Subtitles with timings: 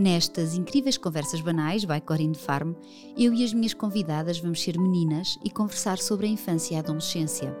[0.00, 2.72] Nestas incríveis conversas banais, by Corinne Farm,
[3.18, 6.80] eu e as minhas convidadas vamos ser meninas e conversar sobre a infância e a
[6.80, 7.54] adolescência,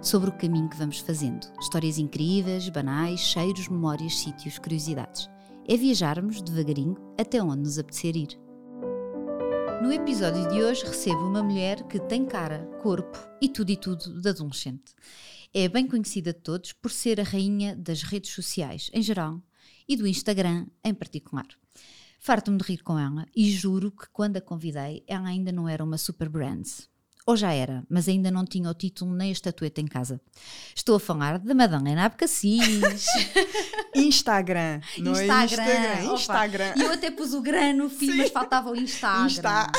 [0.00, 1.44] sobre o caminho que vamos fazendo.
[1.60, 5.28] Histórias incríveis, banais, cheiros, memórias, sítios, curiosidades.
[5.66, 8.38] É viajarmos devagarinho até onde nos apetecer ir.
[9.82, 14.20] No episódio de hoje recebo uma mulher que tem cara, corpo e tudo e tudo
[14.20, 14.94] de adolescente.
[15.52, 19.42] É bem conhecida de todos por ser a rainha das redes sociais em geral
[19.88, 21.48] e do Instagram em particular.
[22.20, 25.82] Farto-me de rir com ela e juro que quando a convidei ela ainda não era
[25.82, 26.66] uma super brand.
[27.26, 30.20] Ou já era, mas ainda não tinha o título nem a estatueta em casa.
[30.74, 33.06] Estou a falar da Madalena Abcacis.
[33.94, 34.80] Instagram.
[34.98, 35.62] Não Instagram.
[35.62, 36.14] É Instagram.
[36.14, 36.74] Instagram.
[36.76, 38.16] E eu até pus o gran no fim, Sim.
[38.18, 39.26] mas faltava o Instagram.
[39.26, 39.70] Insta.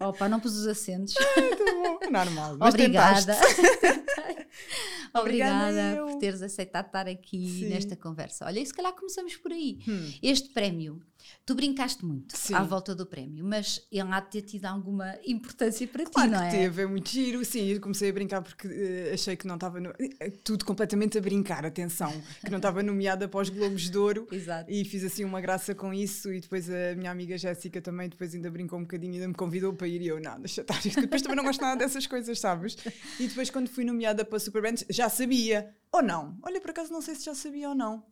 [0.00, 1.14] Opa, não pus os acentos.
[1.36, 2.10] Muito bom.
[2.10, 2.56] Normal.
[2.58, 3.36] Mas Obrigada.
[5.14, 6.06] Obrigada Obrigada eu.
[6.06, 7.68] por teres aceitado estar aqui Sim.
[7.68, 8.46] nesta conversa.
[8.46, 9.78] Olha, e se calhar começamos por aí.
[9.86, 10.12] Hum.
[10.22, 11.02] Este prémio,
[11.46, 12.54] tu brincaste muito Sim.
[12.54, 16.34] à volta do prémio, mas ele há de ter tido alguma importância para Claro ti,
[16.36, 16.58] não que é?
[16.60, 17.44] teve, é muito giro.
[17.44, 19.80] Sim, eu comecei a brincar porque eh, achei que não estava.
[19.80, 22.12] no- eh, Tudo completamente a brincar, atenção.
[22.44, 24.26] Que não estava nomeada para os Globos de Ouro.
[24.32, 24.70] Exato.
[24.70, 26.32] E fiz assim uma graça com isso.
[26.32, 29.72] E depois a minha amiga Jéssica também depois ainda brincou um bocadinho, ainda me convidou
[29.74, 30.02] para ir.
[30.02, 30.80] E eu, não, deixa estar.
[31.00, 32.76] Depois também não gosto nada dessas coisas, sabes?
[33.18, 35.74] E depois, quando fui nomeada para Superbands, já sabia.
[35.92, 36.38] Ou não?
[36.42, 38.02] Olha, por acaso não sei se já sabia ou não.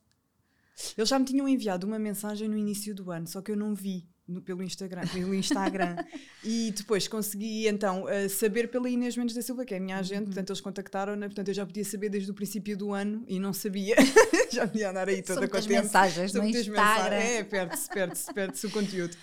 [0.96, 3.74] Eles já me tinham enviado uma mensagem no início do ano, só que eu não
[3.74, 5.02] vi no- pelo Instagram.
[5.12, 5.96] Pelo Instagram.
[6.44, 9.98] e depois consegui então eh, saber pela Inês Mendes da Silva, que é a minha
[9.98, 13.38] agente, portanto eles contactaram-na, portanto eu já podia saber desde o princípio do ano e
[13.40, 13.96] não sabia.
[14.52, 15.68] já podia andar aí toda contente.
[15.68, 16.72] mensagens São no Instagram.
[16.72, 17.24] mensagens.
[17.24, 19.16] É, perde-se, perde-se, perde-se o conteúdo.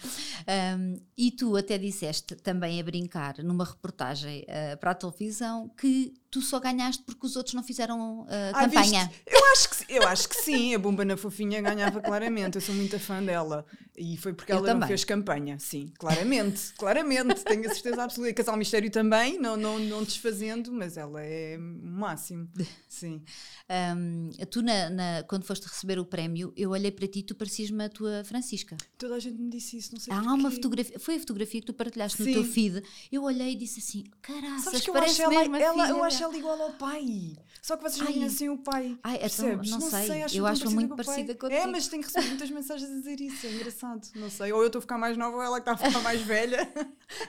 [0.77, 6.13] Um, e tu até disseste também a brincar numa reportagem uh, para a televisão que
[6.39, 9.05] tu só ganhaste porque os outros não fizeram uh, Ah, campanha.
[9.07, 9.21] viste?
[9.25, 12.55] Eu acho, que, eu acho que sim, a Bomba na Fofinha ganhava claramente.
[12.55, 13.65] Eu sou muito fã dela.
[13.97, 14.87] E foi porque Eu ela não também.
[14.89, 15.57] fez campanha.
[15.59, 17.43] Sim, claramente, claramente.
[17.43, 18.29] Tenho a certeza absoluta.
[18.29, 22.47] E Casal Mistério também, não, não, não desfazendo, mas ela é o máximo.
[22.87, 23.23] Sim.
[23.69, 27.33] Um, tu, na, na- quando foste receber o prémio, eu olhei para ti e tu
[27.35, 28.77] parecias-me a tua Francisca.
[28.97, 30.33] Toda a gente me disse isso, não sei Há porquê.
[30.39, 32.33] uma fotografia, foi a fotografia que tu partilhaste no Sim.
[32.33, 32.83] teu feed.
[33.11, 36.23] Eu olhei e disse assim: caraças, parece acho ela, mesmo a ela, filha eu acho
[36.31, 37.37] dela." ela igual ao pai.
[37.61, 38.97] Só que vocês não conhecem o pai.
[39.03, 39.69] Ai, então, Percebes?
[39.69, 41.05] não sei, acho eu acho parecida muito com o pai.
[41.05, 43.45] parecida É, mas tenho recebido muitas mensagens a dizer isso.
[43.45, 44.07] É engraçado.
[44.15, 44.53] Não sei.
[44.53, 46.71] Ou eu estou a ficar mais nova ou ela que está a ficar mais velha.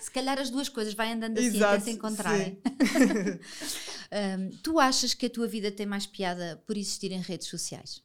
[0.00, 2.60] Se calhar as duas coisas vai andando assim Exato, até se encontrarem.
[4.10, 8.02] Um, tu achas que a tua vida tem mais piada por existir em redes sociais?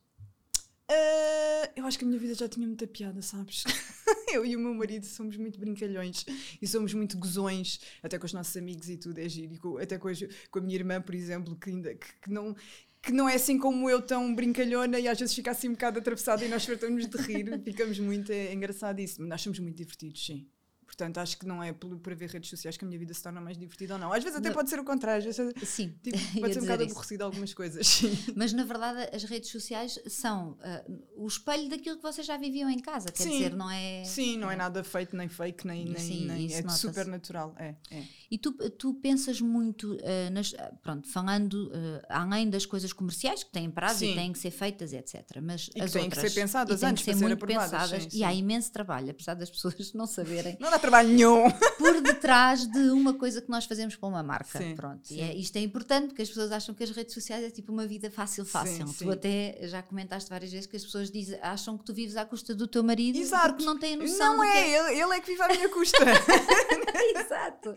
[0.89, 3.63] Ah, eu acho que a minha vida já tinha muita piada, sabes?
[4.33, 6.25] eu e o meu marido somos muito brincalhões
[6.61, 9.53] e somos muito gozões, até com os nossos amigos e tudo, é giro.
[9.53, 12.29] E com- até com, as- com a minha irmã, por exemplo, que, ainda, que, que
[12.31, 12.55] não.
[13.01, 15.99] Que não é assim como eu, tão brincalhona e às vezes fica assim um bocado
[15.99, 18.31] atravessada e nós fartamos de rir, ficamos muito.
[18.31, 20.47] É engraçado isso, mas nós somos muito divertidos, sim.
[20.93, 23.23] Portanto, acho que não é por, por haver redes sociais que a minha vida se
[23.23, 24.13] torna mais divertida ou não.
[24.13, 24.55] Às vezes até Não.
[24.55, 26.91] pode ser o contrário, às vezes, Sim, tipo, pode ser um bocado isso.
[26.91, 28.01] aborrecido algumas coisas.
[28.35, 30.83] Mas na verdade as redes sociais são ah,
[31.15, 33.31] o espelho daquilo que vocês já viviam em casa, quer Sim.
[33.31, 34.03] dizer, não é?
[34.05, 37.55] Sim, não é nada feito, nem fake, nem, nem, Sim, nem é super natural.
[37.57, 38.03] É, é.
[38.29, 41.71] E tu, tu pensas muito, ah, nas, ah, pronto, falando
[42.09, 44.15] ah, além das coisas comerciais que têm prazo e Sim.
[44.15, 45.23] têm que ser feitas, etc.
[45.41, 47.33] Mas E que as têm que outras ser pensadas e têm antes que ser para
[47.33, 51.09] aprovadas, pensadas sim, e há imenso trabalho, apesar das pessoas não saberem, Não dá trabalho
[51.09, 51.49] nenhum.
[51.79, 54.59] por detrás de uma coisa que nós fazemos para uma marca.
[54.59, 55.07] Sim, Pronto.
[55.07, 55.15] sim.
[55.15, 57.71] E é- isto é importante porque as pessoas acham que as redes sociais é tipo
[57.71, 58.87] uma vida fácil, fácil.
[58.87, 62.15] Sim, tu até já comentaste várias vezes que as pessoas dizem, acham que tu vives
[62.17, 63.49] à custa do teu marido Exato.
[63.49, 65.97] porque não têm noção Não que é, ele, ele é que vive à minha custa.
[67.15, 67.73] Exato.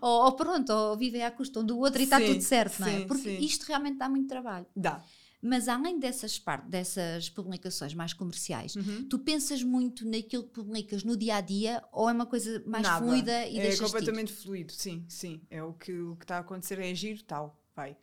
[0.00, 2.88] Ou, ou pronto, ou vivem à custa um do outro e está tudo certo, não
[2.88, 3.04] é?
[3.06, 4.66] Porque isto realmente dá muito trabalho.
[4.74, 5.02] dá.
[5.40, 9.06] Mas além dessas, par- dessas publicações mais comerciais, Uhum.
[9.08, 12.82] tu pensas muito naquilo que publicas no dia a dia ou é uma coisa mais
[12.84, 13.04] Nada.
[13.06, 15.40] fluida e É deixas completamente fluido, sim, sim.
[15.48, 17.96] É o que o que está a acontecer, é giro, tal, vai.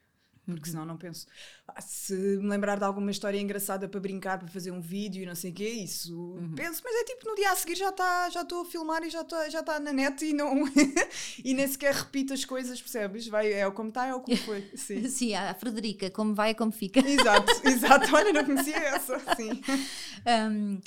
[0.45, 1.25] Porque senão não penso.
[1.67, 5.25] Ah, se me lembrar de alguma história engraçada para brincar, para fazer um vídeo e
[5.25, 6.53] não sei o quê, isso Uhum.
[6.55, 9.09] penso, mas é tipo no dia a seguir já está já estou a filmar e
[9.09, 10.53] já está já tá na net e não
[11.43, 13.27] e nem sequer repito as coisas, percebes?
[13.27, 14.69] Vai, é o como está, é o como foi.
[14.77, 15.07] Sim.
[15.09, 16.99] Sim, a Frederica, como vai é como fica.
[16.99, 18.15] Exato, exato.
[18.15, 19.17] Olha, não conhecia essa.
[19.35, 19.61] Sim.
[20.27, 20.79] Hum,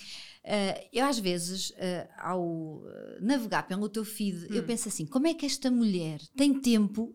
[0.44, 4.54] eh, eu às vezes, eh, ao eh, navegar pelo teu feed, Hum.
[4.54, 7.12] eu penso assim: como é que esta mulher tem tempo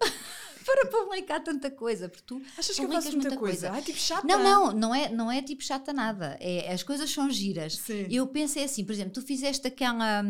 [0.65, 2.09] para publicar tanta coisa?
[2.09, 3.71] Porque tu Achas que eu faço muita coisa?
[3.71, 4.25] Ai, tipo chata.
[4.27, 6.37] Não, não, não é, não é tipo chata nada.
[6.39, 7.73] É, as coisas são giras.
[7.73, 8.07] Sim.
[8.09, 10.23] Eu pensei assim, por exemplo, tu fizeste aquela,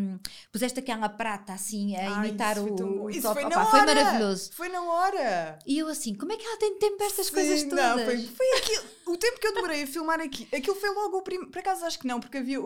[0.51, 3.33] puseste aquela prata assim a Ai, imitar isso o, foi tão o Isso top.
[3.33, 4.51] foi Opa, foi maravilhoso.
[4.53, 5.59] Foi na hora.
[5.65, 7.77] E eu assim, como é que ela tem tempo para estas Sim, coisas todas?
[7.77, 8.83] Não, foi, foi aquilo.
[9.06, 11.51] O tempo que eu demorei a filmar aqui, aquilo foi logo o primeiro.
[11.51, 12.59] Por acaso acho que não, porque havia.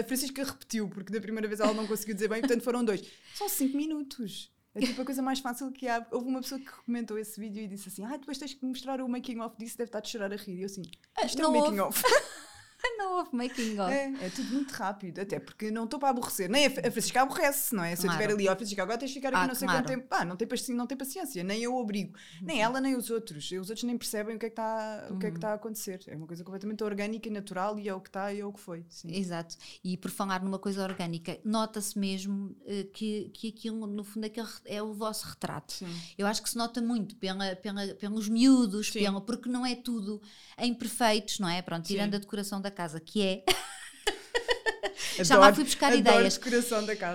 [0.00, 3.02] A Francisca repetiu, porque da primeira vez ela não conseguiu dizer bem, portanto foram dois.
[3.34, 4.50] São cinco minutos.
[4.74, 6.06] É tipo a coisa mais fácil que há.
[6.12, 9.00] Houve uma pessoa que comentou esse vídeo e disse assim: Ah, depois tens que mostrar
[9.00, 10.58] o making of disso, deve estar a chorar a rir.
[10.58, 10.82] E eu assim:
[11.24, 12.02] Isto é o making of.
[12.96, 13.92] não houve making of.
[13.92, 16.48] É, é tudo muito rápido, até porque não estou para aborrecer.
[16.48, 17.94] Nem a Francisca aborrece, não é?
[17.96, 19.82] Se eu estiver ali, ó, Francisca, agora tens de ficar aqui Ah, não sei claro.
[19.82, 20.08] quanto tempo.
[20.08, 22.14] Pá, não tem, paci- não tem paciência, nem eu obrigo.
[22.42, 23.44] Nem ela, nem os outros.
[23.50, 25.54] Os outros nem percebem o que é que está o que é que está a
[25.54, 26.00] acontecer.
[26.06, 28.52] É uma coisa completamente orgânica e natural e é o que está e é o
[28.52, 28.84] que foi.
[28.88, 29.14] Sim.
[29.14, 29.56] Exato.
[29.84, 34.48] E por falar numa coisa orgânica, nota-se mesmo eh, que, que aquilo, no fundo, aquele
[34.64, 35.72] é o vosso retrato.
[35.72, 35.88] Sim.
[36.16, 40.20] Eu acho que se nota muito pela, pela, pelos miúdos, pela, porque não é tudo
[40.58, 41.60] em perfeitos, não é?
[41.62, 42.16] Pronto, tirando Sim.
[42.16, 43.44] a decoração da casa, que é.
[45.22, 46.38] Já lá fui buscar ideias.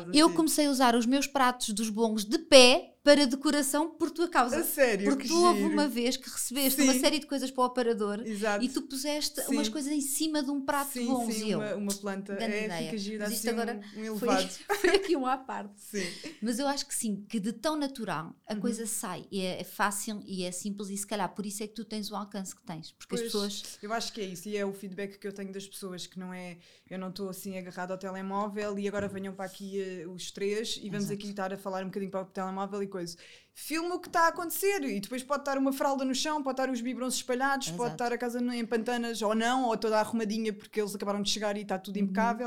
[0.06, 0.12] da.
[0.14, 0.36] Eu sim.
[0.36, 4.58] comecei a usar os meus pratos dos bons de pé para decoração por tua causa.
[4.58, 6.90] A sério, Porque que tu houve uma vez que recebeste Sim.
[6.90, 8.66] uma série de coisas para o aparador Exato.
[8.66, 9.52] e tu puseste Sim.
[9.54, 11.30] umas coisas em cima de um prato sim, bom.
[11.32, 12.34] sim, e eu, uma, uma planta.
[12.34, 12.86] É, ideia.
[12.86, 14.50] fica giro, Mas assim agora um, um elevado.
[14.50, 15.80] foi, foi aqui um à parte.
[15.80, 16.04] Sim.
[16.42, 18.60] Mas eu acho que sim, que de tão natural a Uhum.
[18.60, 19.28] coisa sai.
[19.32, 21.86] E é, é fácil e é simples e se calhar por isso é que tu
[21.86, 22.92] tens o alcance que tens.
[22.94, 23.78] Porque as Pois, pessoas.
[23.84, 26.18] Eu acho que é isso, e é o feedback que eu tenho das pessoas, que
[26.18, 26.58] não é,
[26.90, 30.78] eu não estou assim agarrado ao telemóvel e agora venham para aqui eh, os três
[30.82, 31.14] e vamos Exato.
[31.14, 33.18] aqui estar a falar um bocadinho para o telemóvel e coisa.
[33.54, 36.62] Filma o que está a acontecer e depois pode estar uma fralda no chão, pode
[36.62, 37.94] estar os biberons espalhados, pode Exato.
[37.94, 41.58] estar a casa em pantanas ou não, ou toda arrumadinha porque eles acabaram de chegar
[41.58, 41.98] e está tudo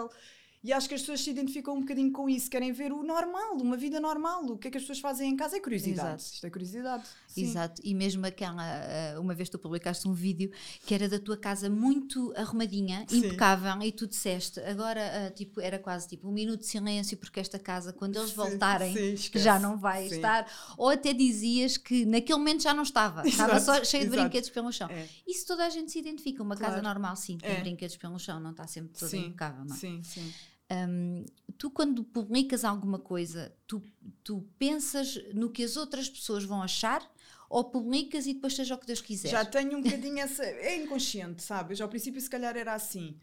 [0.01, 0.09] Uhum.
[0.63, 3.57] E acho que as pessoas se identificam um bocadinho com isso, querem ver o normal,
[3.59, 4.45] uma vida normal.
[4.45, 6.09] O que é que as pessoas fazem em casa é curiosidade.
[6.21, 6.35] Exato.
[6.35, 7.05] Isto é curiosidade.
[7.29, 7.43] Sim.
[7.45, 10.51] Exato, e mesmo aquela, eh, uma vez tu publicaste um vídeo
[10.85, 13.19] que era da tua casa muito arrumadinha, Sim.
[13.19, 17.39] impecável, e tu disseste, agora eh, tipo, era quase tipo um minuto de silêncio, porque
[17.39, 20.51] esta casa, quando eles voltarem, sim, já não vai estar.
[20.77, 24.23] Ou até dizias que naquele momento já não estava, estava Exato, só cheio de exato.
[24.23, 24.89] brinquedos pelo chão.
[24.91, 25.07] É.
[25.27, 26.43] Isso toda a gente se identifica.
[26.43, 26.89] Uma casa Claro.
[26.89, 27.61] normal, sim, tem É.
[27.61, 29.79] brinquedos pelo chão, não está sempre toda Sim, impecável, não é?
[29.79, 30.33] sim, sim.
[30.71, 31.25] Hum,
[31.57, 33.83] tu, quando publicas alguma coisa, tu,
[34.23, 37.03] tu pensas no que as outras pessoas vão achar
[37.49, 39.31] ou publicas e depois seja o que Deus quiser?
[39.31, 40.45] Já tenho um bocadinho essa.
[40.45, 41.81] É inconsciente, sabes?
[41.81, 43.19] Ao princípio, se calhar, era assim.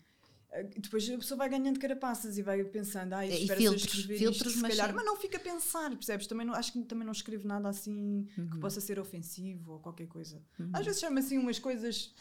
[0.57, 4.17] Ah, Depois a pessoa vai ganhando carapaças e vai pensando, ai, E espera filtros, escrever
[4.17, 4.89] filtros, isto, mas calhar.
[4.89, 4.95] sim.
[4.95, 6.27] Mas não fica a pensar, percebes?
[6.27, 8.49] Também não, acho que também não escrevo nada assim Uhum.
[8.49, 10.41] que possa ser ofensivo ou qualquer coisa.
[10.73, 12.13] Às vezes chama assim umas coisas,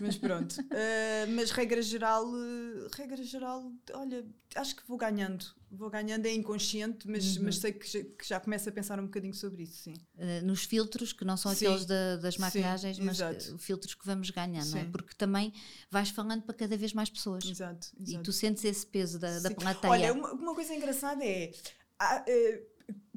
[0.00, 0.56] mas pronto.
[0.70, 5.44] Ah, mas regra geral, eh, regra geral, olha, acho que vou ganhando.
[5.76, 7.44] Vou ganhando, é inconsciente, mas, Uhum.
[7.44, 9.94] mas sei que já, que já começo a pensar um bocadinho sobre isso, sim.
[10.16, 11.66] Eh, nos filtros, que não são Sim.
[11.66, 13.58] aqueles da- das Sim, maquilhagens, mas exato.
[13.58, 14.84] filtros que vamos ganhando, não é?
[14.84, 14.90] Sim.
[14.90, 15.52] Porque também
[15.90, 17.44] vais falando para cada vez mais pessoas.
[17.44, 18.24] Exato, E exato.
[18.24, 19.54] tu sentes esse peso da, da Sim.
[19.56, 19.92] plateia.
[19.92, 21.52] Olha, uma, uma coisa engraçada é.
[21.98, 22.62] há, eh,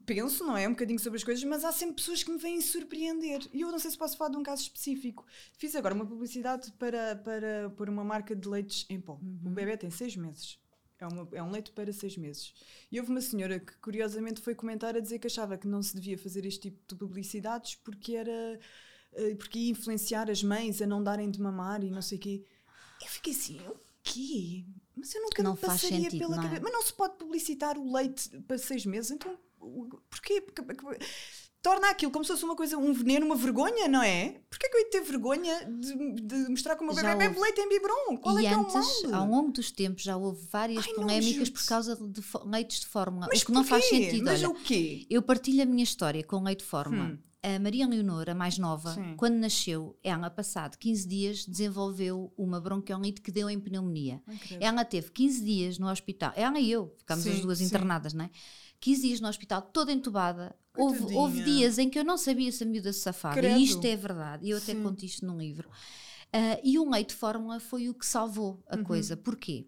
[0.05, 0.65] penso, não é?
[0.67, 3.41] Um bocadinho sobre as coisas, mas há sempre pessoas que me vêm surpreender.
[3.53, 5.25] E eu não sei se posso falar de um caso específico.
[5.51, 9.19] Fiz agora uma publicidade para, para, para uma marca de leites em pó.
[9.21, 9.39] Uhum.
[9.45, 10.57] O bebê tem seis meses.
[10.99, 12.53] É, uma, é um leite para seis meses.
[12.91, 15.93] E houve uma senhora que, curiosamente, foi comentar a dizer que achava que não se
[15.95, 18.59] devia fazer este tipo de publicidades porque era.
[19.13, 22.21] eh, porque ia influenciar as mães a não darem de mamar e não sei o
[22.21, 22.43] quê.
[23.01, 24.65] Eu fiquei assim, o quê?
[24.95, 26.45] Mas eu nunca Não me passaria sentido, pela não é?
[26.47, 26.61] cabeça.
[26.63, 29.37] Mas não se pode publicitar o leite para seis meses, então
[30.09, 30.41] porquê?
[30.41, 31.05] Porque, porque-
[31.67, 34.39] torna aquilo como se fosse uma coisa, um veneno, uma vergonha, não é?
[34.49, 37.59] Porquê que eu ia ter vergonha de, de mostrar que o meu bebê bebe leite
[37.59, 38.17] em biberon?
[38.17, 39.21] Qual e é que antes, é o mal?
[39.21, 43.27] ao longo dos tempos, já houve várias Ai, polémicas por causa de leites de fórmula,
[43.29, 44.05] Mas o que não faz porquê?
[44.05, 44.23] sentido.
[44.23, 44.49] Mas olha.
[44.49, 45.05] o quê?
[45.09, 47.09] Eu partilho a minha história com leite de fórmula.
[47.09, 47.17] Hum.
[47.55, 49.15] A Maria Leonor, a mais nova, Sim.
[49.15, 54.21] quando nasceu, ela, passado 15 dias, desenvolveu uma bronquiolite que deu em pneumonia.
[54.41, 54.61] Credo.
[54.61, 56.33] Ela teve 15 dias no hospital.
[56.35, 57.65] Ela e eu, ficámos as duas sim.
[57.65, 58.29] internadas, não é?
[58.81, 60.53] 15 dias no hospital, toda entubada.
[60.77, 63.35] Houve, houve dias em que eu não sabia se a miúda se safava.
[63.35, 63.57] Credo.
[63.57, 64.45] E isto é verdade.
[64.45, 64.83] E eu até Sim.
[64.83, 65.69] conto isto num livro.
[66.33, 68.83] Ah, e o leite de fórmula foi o que salvou a Uhum.
[68.83, 69.15] coisa.
[69.15, 69.67] Porquê?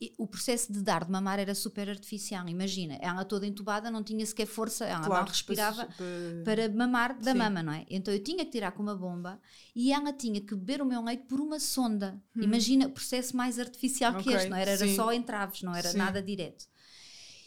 [0.00, 2.48] E o processo de dar de mamar era super artificial.
[2.48, 7.32] Imagina, ela toda entubada, não tinha sequer força, ela mal respirava para- para mamar da
[7.32, 7.38] Sim.
[7.38, 7.84] mama, não é?
[7.90, 9.38] Então eu tinha que tirar com uma bomba
[9.76, 12.18] e ela tinha que beber o meu leite por uma sonda.
[12.34, 14.32] Imagina o processo mais artificial que Hum.
[14.32, 14.70] Ok, este, não era?
[14.70, 14.96] Era sim.
[14.96, 15.98] só entraves, não era Sim.
[15.98, 16.66] nada direto.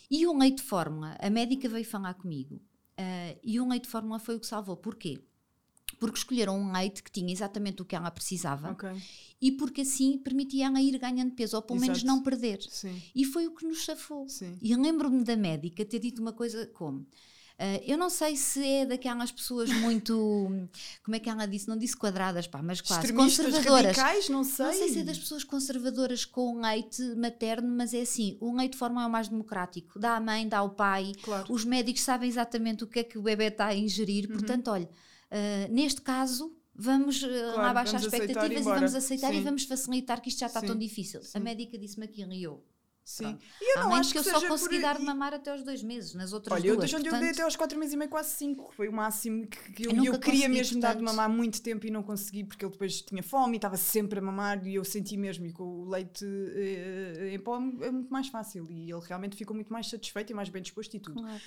[0.09, 2.61] E o leite de fórmula, a médica veio falar comigo
[2.97, 4.77] ah, e o leite de fórmula foi o que salvou.
[4.77, 5.19] Porquê?
[5.99, 8.89] Porque escolheram um leite que tinha exatamente o que ela precisava Ok,
[9.41, 12.07] e porque assim permitia ela ir ganhando peso, ou pelo menos Exato.
[12.13, 12.59] não perder.
[12.69, 14.27] sim, E foi o que nos safou.
[14.29, 14.57] sim.
[14.61, 17.03] E lembro-me da médica ter dito uma coisa como.
[17.57, 20.13] ah, eu não sei se é daquelas pessoas muito.
[21.03, 21.67] Como é que ela disse?
[21.67, 23.97] Não disse quadradas, pá, mas quase conservadoras.
[23.97, 24.65] radicais, não sei.
[24.65, 28.73] Não sei se é das pessoas conservadoras com leite materno, mas é assim: o leite
[28.73, 29.97] de forma é o mais democrático.
[29.97, 31.51] Dá à mãe, dá ao pai, Claro.
[31.51, 34.25] os médicos sabem exatamente o que é que o bebê está a ingerir.
[34.29, 34.37] Uhum.
[34.37, 34.87] Portanto, olha,
[35.31, 39.37] ah, neste caso, vamos uh, lá Claro, baixar vamos e expectativas e, vamos aceitar e
[39.37, 39.43] Sim.
[39.43, 41.19] vamos facilitar que isto já está Sim, tão difícil.
[41.21, 41.39] A sim.
[41.39, 42.63] médica disse-me aquilo e eu.
[43.03, 43.23] Sim.
[43.23, 43.45] Pronto.
[43.61, 44.81] E eu não acho que eu só consegui por...
[44.81, 46.93] dar de e- mamar até aos dois meses, nas outras Olha, duas.
[46.93, 48.73] onde eu portanto, dei até aos 4 meses e meio, quase 5.
[48.75, 51.15] Foi o máximo que, que eu, Eu e eu queria mesmo dar de portanto.
[51.15, 54.21] mamar muito tempo e não consegui porque ele depois tinha fome e estava sempre a
[54.21, 58.27] mamar e eu senti mesmo e com o leite eh, em pó é muito mais
[58.27, 61.21] fácil e ele realmente ficou muito mais satisfeito e mais bem disposto e tudo.
[61.21, 61.41] Claro.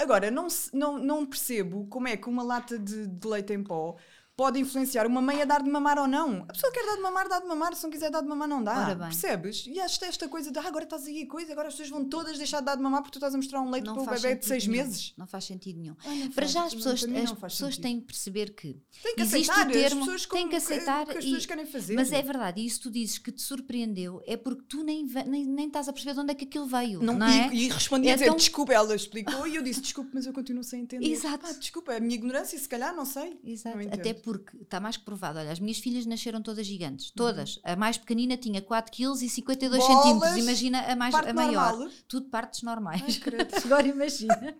[0.00, 3.96] Agora, não, não, não percebo como é que uma lata de, de leite em pó
[4.40, 6.44] pode influenciar uma mãe a dar de mamar ou não.
[6.48, 8.48] A pessoa quer dar de mamar, dá de mamar, se não quiser dar de mamar,
[8.48, 8.96] não dá.
[8.96, 9.66] Percebes?
[9.66, 12.06] E acho esta coisa de ah, agora estás aí a coisa, agora as pessoas vão
[12.08, 14.02] todas deixar de dar de mamar porque tu estás a mostrar um leite Não para
[14.04, 14.82] o bebê de 6 nenhum.
[14.82, 15.12] meses.
[15.18, 15.94] Não faz sentido nenhum.
[16.02, 16.50] Ah, Para faz.
[16.52, 17.82] já as pessoas, as pessoas sentido.
[17.82, 20.56] têm que perceber que Tem que existe aceitar o as termo, pessoas tem como que
[20.56, 21.94] aceitar o que as e- pessoas querem fazer.
[21.96, 25.44] Mas é verdade, e isso tu dizes que te surpreendeu é porque tu nem, nem,
[25.44, 27.02] nem estás a perceber de onde é que aquilo veio.
[27.02, 27.50] Não, Não, é?
[27.52, 30.24] e, e respondi É a dizer, tão- desculpa, ela explicou e eu disse, desculpe, mas
[30.24, 31.06] eu continuo sem entender.
[31.06, 31.40] Exato.
[31.46, 33.38] Pá, desculpa, é a minha ignorância, se calhar, não sei.
[33.44, 33.76] Exato.
[33.76, 33.84] Não.
[33.92, 34.29] Até porque
[34.62, 35.38] está mais que provado.
[35.38, 36.72] Olha, as minhas filhas nasceram todas Uhum.
[36.72, 37.10] gigantes.
[37.10, 37.58] Todas.
[37.64, 40.02] A mais pequenina tinha 4 kg e 52 Bolas!
[40.02, 40.36] centímetros.
[40.38, 41.72] Imagina a, mais, a maior.
[41.76, 41.90] normal.
[42.08, 43.02] Tudo partes normais.
[43.02, 43.48] Ai.
[43.64, 44.56] Agora imagina.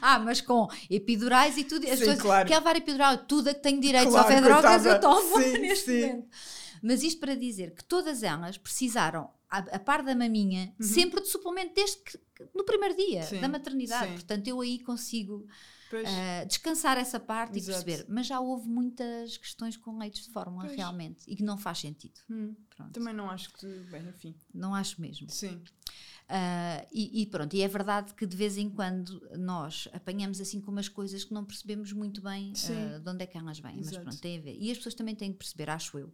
[0.00, 1.84] ah, mas com epidurais e tudo.
[1.84, 2.48] As Sim, pessoas, claro.
[2.48, 3.18] Quer levar epidural?
[3.18, 4.10] Tudo a que tenho direito.
[4.10, 6.00] Claro, Só drogas, eu tomo Sim, neste sim.
[6.06, 6.28] momento.
[6.82, 11.28] Mas isto para dizer que todas elas precisaram, a, a par da maminha, sempre de
[11.28, 12.18] suplemento desde que,
[12.54, 13.26] no primeiro dia Uhum.
[13.26, 14.12] Sim, da maternidade.
[14.12, 15.46] Portanto, eu aí consigo
[16.06, 17.80] Ah, descansar essa parte Exato.
[17.80, 18.06] e perceber.
[18.12, 20.76] Mas já houve muitas questões com leites de fórmula, Pois.
[20.76, 22.20] realmente, e que não faz sentido.
[22.30, 22.54] Hum,
[22.92, 23.66] também não acho que.
[23.90, 24.34] Bem, enfim.
[24.52, 25.30] Não acho mesmo.
[25.30, 25.62] Sim.
[26.28, 30.60] Ah, e, e pronto, e é verdade que de vez em quando nós apanhamos assim
[30.60, 33.76] com umas coisas que não percebemos muito bem ah, de onde é que elas vêm,
[33.76, 34.02] mas Exato.
[34.02, 34.56] pronto, tem a ver.
[34.58, 36.12] E as pessoas também têm que perceber, acho eu,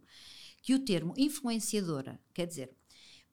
[0.61, 2.71] que o termo influenciadora, quer dizer,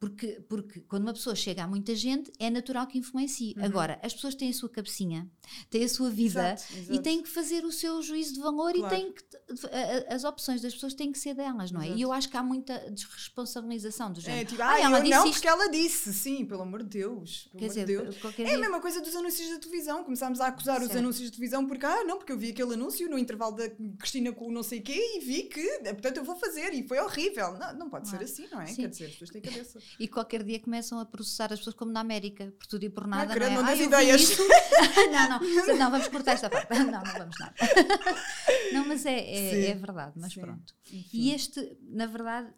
[0.00, 3.54] porque, porque quando uma pessoa chega a muita gente, é natural que influencie.
[3.60, 5.30] Agora, as pessoas têm a sua cabecinha,
[5.68, 6.46] têm a sua vida Uhum.
[6.54, 7.02] Exato, e exato.
[7.02, 8.94] têm que fazer o seu juízo de valor Claro.
[8.94, 9.22] e têm que,
[9.66, 11.84] a- a- as opções das pessoas têm que ser delas, não é?
[11.84, 11.98] Exato.
[11.98, 14.40] E eu acho que há muita desresponsabilização do género.
[14.40, 15.32] É tipo, ah, ah, ela disse não, isto.
[15.34, 17.48] porque ela disse, sim, pelo amor de Deus.
[17.52, 18.16] Pelo Quer dizer, Deus.
[18.38, 20.02] É dia- a mesma coisa dos anúncios da televisão.
[20.02, 20.98] Começámos a acusar os Certo.
[20.98, 24.32] anúncios de televisão porque, ah, não, porque eu vi aquele anúncio no intervalo da Cristina
[24.32, 26.98] com o não sei quê e vi que, eh, portanto, eu vou fazer e foi
[27.00, 27.52] horrível.
[27.58, 28.24] Não, não pode ser Claro.
[28.24, 28.66] assim, não é?
[28.66, 28.76] Sim.
[28.82, 29.78] Quer dizer, as pessoas têm cabeça.
[29.98, 33.06] E qualquer dia começam a processar as pessoas como na América, por tudo e por
[33.06, 33.34] nada.
[33.34, 33.74] credo, não, não é?
[33.74, 34.36] vi ideias.
[34.38, 36.72] não, não, não, vamos cortar esta parte.
[36.78, 37.54] Não, não vamos nada.
[38.72, 40.40] Não, mas é, é, é verdade, mas sim.
[40.40, 40.74] pronto.
[40.92, 41.08] Enfim.
[41.18, 42.52] E este, na verdade,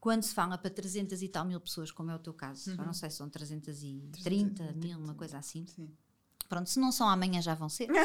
[0.00, 2.86] quando se fala para 300 e tal mil pessoas, como é o teu caso, Uhum.
[2.86, 5.66] não sei se são 330 330, mil, uma coisa assim.
[5.66, 5.90] Sim.
[6.48, 7.88] Pronto, se não são amanhã já vão ser.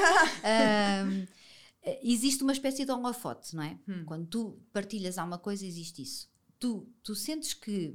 [1.84, 3.78] Eh, existe uma espécie de holofote, não é?
[3.88, 4.04] Hum.
[4.06, 6.30] Quando tu partilhas alguma coisa, existe isso.
[6.60, 7.94] Tu, tu sentes que,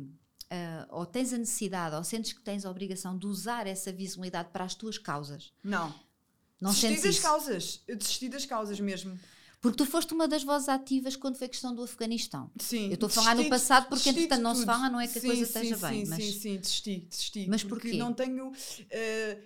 [0.53, 4.51] ah, ou tens a necessidade, ou sentes que tens a obrigação de usar essa visibilidade
[4.53, 5.53] para as tuas causas.
[5.65, 5.93] Não.
[6.61, 7.23] Não desisti sentes das isso?
[7.23, 7.83] causas.
[7.89, 9.19] Eu desisti das causas mesmo.
[9.61, 12.51] Porque tu foste uma das vozes ativas quando foi a questão do Afeganistão.
[12.59, 12.89] Sim.
[12.89, 15.21] Eu estou a falar no passado porque, entretanto, não se fala, não é que a
[15.21, 17.47] Sim, coisa sim, esteja sim, bem, Sim, mas- sim, desisti, desisti.
[17.49, 17.97] Mas porque porquê?
[17.97, 18.53] não tenho.
[18.91, 19.39] eh,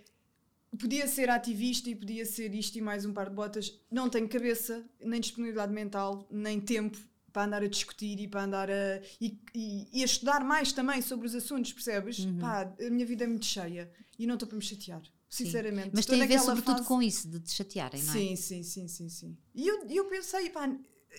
[0.79, 3.79] podia ser ativista e podia ser isto e mais um par de botas.
[3.91, 6.99] Não tenho cabeça, nem disponibilidade mental, nem tempo
[7.37, 9.03] para andar a discutir e para andar a.
[9.21, 12.21] e, e- e a estudar mais também sobre os assuntos, percebes?
[12.21, 12.39] Uhum.
[12.39, 15.03] Pá, a minha vida é muito cheia e não estou para me chatear.
[15.29, 15.45] Sim.
[15.45, 15.91] Sinceramente.
[15.93, 18.17] Mas Estou tem a ver sobretudo fase- com isso, de te chatearem, não é?
[18.17, 19.37] Sim, sim, sim, sim, sim.
[19.55, 20.67] E eu, eu pensei, pá,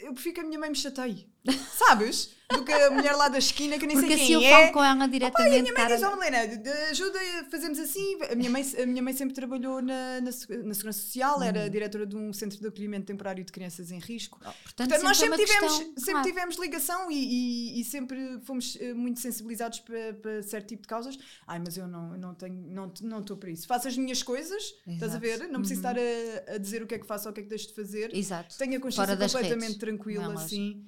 [0.01, 2.35] eu prefiro que a minha mãe me chateie, sabes?
[2.49, 4.61] Do que a mulher lá da esquina que nem Porque sei assim quem eu é.
[4.61, 5.49] falo com ela Opa, e a diretamente.
[5.63, 7.19] minha mãe cara, diz, oh Helena, ajuda,
[7.51, 8.17] fazemos assim.
[8.31, 12.05] A minha mãe, a minha mãe sempre trabalhou na, na, na Segurança Social, era diretora
[12.05, 14.39] de um centro de acolhimento temporário de crianças em risco.
[14.39, 16.27] Portanto, Portanto, nós sempre sempre é uma tivemos, questão- sempre claro.
[16.29, 20.87] tivemos ligação e, e- e sempre fomos eh, muito sensibilizados para, para certo tipo de
[20.87, 21.19] causas.
[21.45, 23.67] Ai, mas eu não, não tenho, não não estou para isso.
[23.67, 25.19] Faço as minhas coisas, estás a Exato.
[25.19, 25.49] ver?
[25.49, 25.91] Não preciso Uhum.
[25.91, 25.99] estar
[26.51, 27.73] a, a dizer o que é que faço ou o que é que deixo de
[27.73, 28.15] fazer.
[28.15, 28.57] Exato.
[28.57, 29.77] Tenho a consciência completamente redes.
[29.77, 30.81] tranquila, Não é lógico.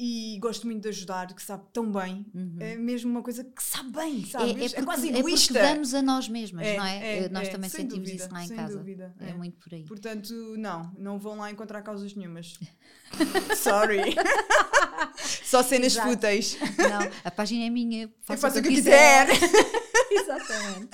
[0.00, 2.24] E gosto muito de ajudar, que sabe tão bem.
[2.60, 4.50] É mesmo uma coisa que sabe bem, sabes?
[4.50, 4.58] É, Uhum.
[4.68, 5.52] porque- quase é egoísta.
[5.54, 7.18] porque damos a nós mesmas, É, não é?
[7.24, 8.78] é, nós é, também sentimos dúvida, isso lá em sem casa.
[8.78, 9.30] dúvida, é.
[9.30, 9.34] é.
[9.34, 9.82] muito por aí.
[9.84, 12.54] Portanto, não, não vão lá encontrar causas nenhumas.
[13.56, 14.14] Sorry.
[15.44, 16.08] Só cenas Exato.
[16.10, 16.56] fúteis.
[16.78, 18.04] Não, a página é minha.
[18.04, 19.26] Eu Faço faço o que que eu quiser.
[20.12, 20.88] Exatamente.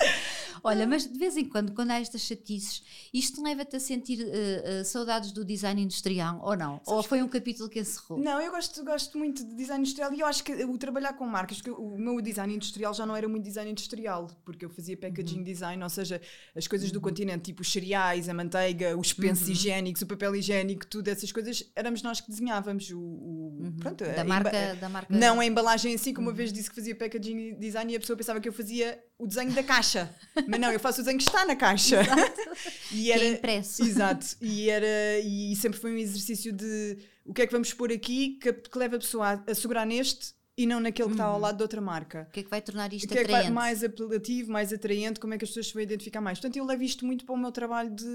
[0.63, 2.83] Olha, mas de vez em quando, quando há estas chatices,
[3.13, 6.81] isto leva-te a sentir eh, eh, saudades do design industrial ou não?
[6.85, 8.19] ou foi um capítulo que encerrou?
[8.19, 11.25] Não, eu gosto, gosto muito de design industrial e eu acho que o trabalhar com
[11.25, 14.95] marcas, que o meu design industrial já não era muito design industrial, porque eu fazia
[14.97, 15.43] packaging Uhum.
[15.43, 16.21] design, ou seja,
[16.55, 19.53] as coisas do continente, tipo os cereais, a manteiga, os pensos Uhum.
[19.53, 22.89] higiênicos, o papel higiênico, tudo essas coisas, éramos nós que desenhávamos.
[22.91, 24.11] O, o- pronto, Uhum.
[24.15, 25.13] da, emba- marca, da marca.
[25.17, 26.37] Não a embalagem em si, como uma Uhum.
[26.37, 29.51] vez disse que fazia packaging design e a pessoa pensava que eu fazia o desenho
[29.53, 30.13] da caixa.
[30.47, 32.01] Mas não, eu faço o desenho que está na caixa.
[32.91, 33.83] e Que é impresso.
[33.83, 34.25] Exato.
[34.41, 38.37] E, era, e sempre foi um exercício de o que é que vamos pôr aqui
[38.41, 41.37] que, que leva a pessoa a, a segurar neste e não naquele que está ao
[41.39, 42.25] lado de outra marca.
[42.29, 43.53] O que é que vai tornar O isto que é que vai atraente?
[43.53, 46.39] mais apelativo, mais atraente, como é que as pessoas se vão identificar mais?
[46.39, 48.05] Portanto, eu levo isto muito para o meu trabalho de,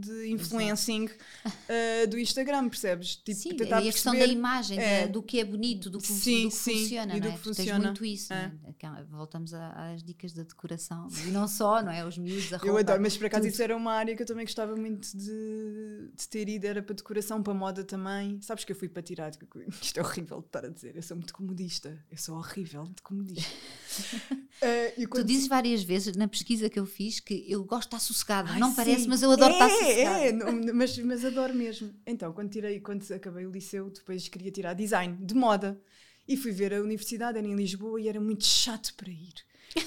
[0.00, 3.16] de influencing uh, do Instagram, percebes?
[3.16, 5.06] Tipo, Sim, tentar e a questão perceber- da imagem, é.
[5.06, 7.30] do que é bonito, do que, Sim, do que sim, funciona, e do é?
[7.32, 7.84] que Tu tens funciona.
[7.84, 8.52] muito isso, É.
[8.82, 9.04] é?
[9.10, 11.08] Voltamos às dicas da decoração.
[11.26, 12.04] E não só, não é?
[12.04, 12.66] Os miúdos, a roupa.
[12.66, 13.52] Eu adoro, mas por acaso tudo.
[13.52, 16.94] isso era uma área que eu também gostava muito de, de ter ido, era para
[16.96, 18.40] decoração, para moda também.
[18.42, 19.30] Sabes que eu fui para tirar,
[19.80, 21.75] isto é horrível de estar a dizer, eu sou muito comodista,
[22.10, 23.50] eu sou horrível de comodista.
[24.60, 27.90] Eh, e Tu quando- dizes várias vezes na pesquisa que eu fiz que eu gosto
[27.90, 28.50] de estar sossegada.
[28.50, 28.76] Ai, não sim.
[28.76, 30.18] parece, mas eu adoro estar sossegada.
[30.20, 31.92] É, é, não, mas, mas adoro mesmo.
[32.06, 35.78] Então, quando tirei, quando acabei o liceu, depois queria tirar design de moda.
[36.26, 39.34] E fui ver a universidade, era em Lisboa e era muito chato para ir.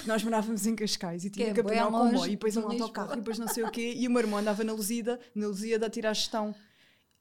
[0.06, 2.58] Nós morávamos em Cascais e tinha Que é que apanhar o comboio e depois de
[2.60, 3.92] um autocarro e depois não sei o quê.
[3.96, 6.54] E o meu irmão andava na Lusíada, na Lusíada a tirar gestão.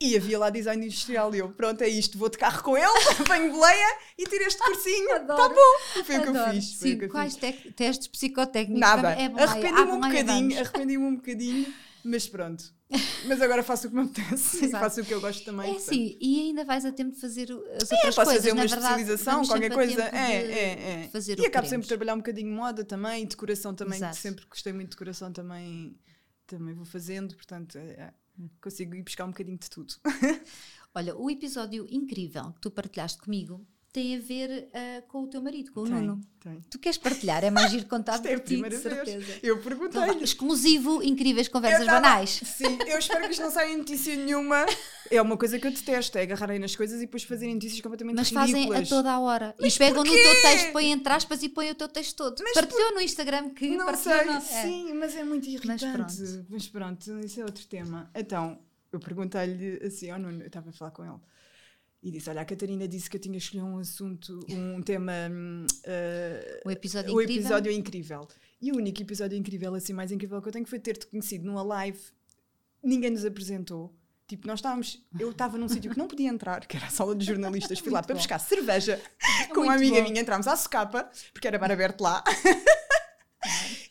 [0.01, 2.88] E havia lá design industrial e eu, pronto, é isto, vou de carro com ele,
[3.27, 5.10] venho de Leia e tiro este cursinho.
[5.10, 5.53] Tá Adoro.
[5.53, 6.03] bom.
[6.06, 6.65] Foi o que eu fiz.
[6.77, 7.56] Sim, eu quais fiz.
[7.58, 8.79] te- testes psicotécnicos?
[8.79, 9.12] Nada.
[9.12, 11.74] É arrependi-me um bocadinho, arrependi-me um bocadinho,
[12.06, 12.74] mas pronto.
[13.27, 15.74] Mas agora faço o que me apetece e faço o que eu gosto também.
[15.75, 18.36] É assim, e ainda vais a tempo de fazer as É, outras posso coisas.
[18.38, 20.01] fazer uma verdade, especialização, qualquer coisa.
[20.06, 21.10] É, de- é, é.
[21.12, 24.44] fazer e acabo sempre de trabalhar um bocadinho moda também, e decoração também, que sempre
[24.50, 25.96] gostei muito de decoração também,
[26.48, 28.13] também vou fazendo, portanto é, é.
[28.62, 29.93] Consigo ir buscar um bocadinho de tudo.
[30.93, 35.41] Olha, o episódio incrível que tu partilhaste comigo tem a ver ah, com o teu
[35.41, 36.22] marido, com o Tem, Nuno.
[36.39, 36.62] tem.
[36.69, 37.43] Tu queres partilhar?
[37.43, 38.81] É mais giro contar Isto é a ti, de vez.
[38.81, 39.39] certeza.
[39.41, 40.24] Eu Então, vá, perguntei-lhe.
[40.24, 42.29] exclusivo, incríveis conversas tava- banais.
[42.46, 44.63] Sim, eu espero que isto não saia notícia nenhuma.
[45.12, 48.15] É uma coisa que eu detesto, é agarrarem nas coisas e depois fazerem notícias completamente
[48.18, 48.89] Mas fazem a ridículas.
[48.89, 49.56] toda a hora.
[49.60, 50.22] e pegam no porquê?
[50.22, 52.36] teu texto, põem entre aspas e põem o teu texto todo.
[52.44, 54.39] Mas Partilhou no Instagram que Não partilhou sei, no- é.
[54.41, 55.86] sim, mas é muito Mas irritante.
[55.94, 56.46] pronto.
[56.50, 57.20] Mas pronto.
[57.25, 58.12] isso é outro tema.
[58.13, 58.60] Então,
[58.91, 61.20] eu perguntei-lhe assim, Nuno, eu estava a falar com ele,
[62.03, 65.13] e disse: Olha, a Catarina disse que eu tinha escolhido um assunto, um tema.
[65.84, 67.41] eh, O episódio o incrível.
[67.41, 68.28] episódio é incrível.
[68.62, 71.63] E o único episódio incrível, assim, mais incrível que eu tenho foi ter-te conhecido numa
[71.63, 72.00] live.
[72.84, 73.93] Ninguém nos apresentou.
[74.30, 75.04] Tipo, nós estávamos.
[75.20, 77.80] Eu estava num sítio que não podia entrar, que era a sala de jornalistas.
[77.80, 78.20] Fui lá para bom.
[78.20, 79.02] buscar cerveja
[79.54, 80.04] com uma amiga bom.
[80.08, 80.22] minha.
[80.22, 82.24] Entramos à socapa, porque era bar aberto lá.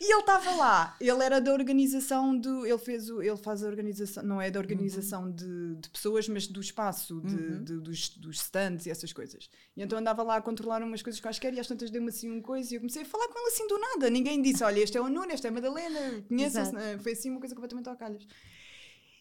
[0.01, 2.65] E ele estava lá, ele era da organização do.
[2.67, 3.23] Ele fez o.
[3.23, 7.35] Ele faz a organização, não é da organização de, de pessoas, mas do espaço, de,
[7.35, 7.65] Uhum.
[7.65, 9.49] de- dos, dos stands e essas coisas.
[9.75, 12.43] E então andava lá a controlar umas coisas quaisquer e às tantas deu-me assim uma
[12.43, 14.11] coisa e eu comecei a falar com ele assim do nada.
[14.11, 16.73] Ninguém disse: Olha, este é o Nuno, este é a Madalena, conheçam-se.
[16.73, 16.99] Né?
[17.03, 18.23] Foi assim uma coisa completamente ao calhas.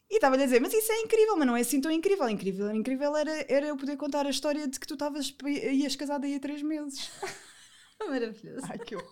[0.10, 2.30] E estava a dizer, mas isso é incrível, mas não é assim tão incrível.
[2.30, 6.26] Incrível, incrível era, era eu poder contar a história de que tu estavas ias casada
[6.26, 7.12] aí há três meses.
[8.00, 8.66] Maravilhoso.
[8.70, 9.12] Ai, que horror.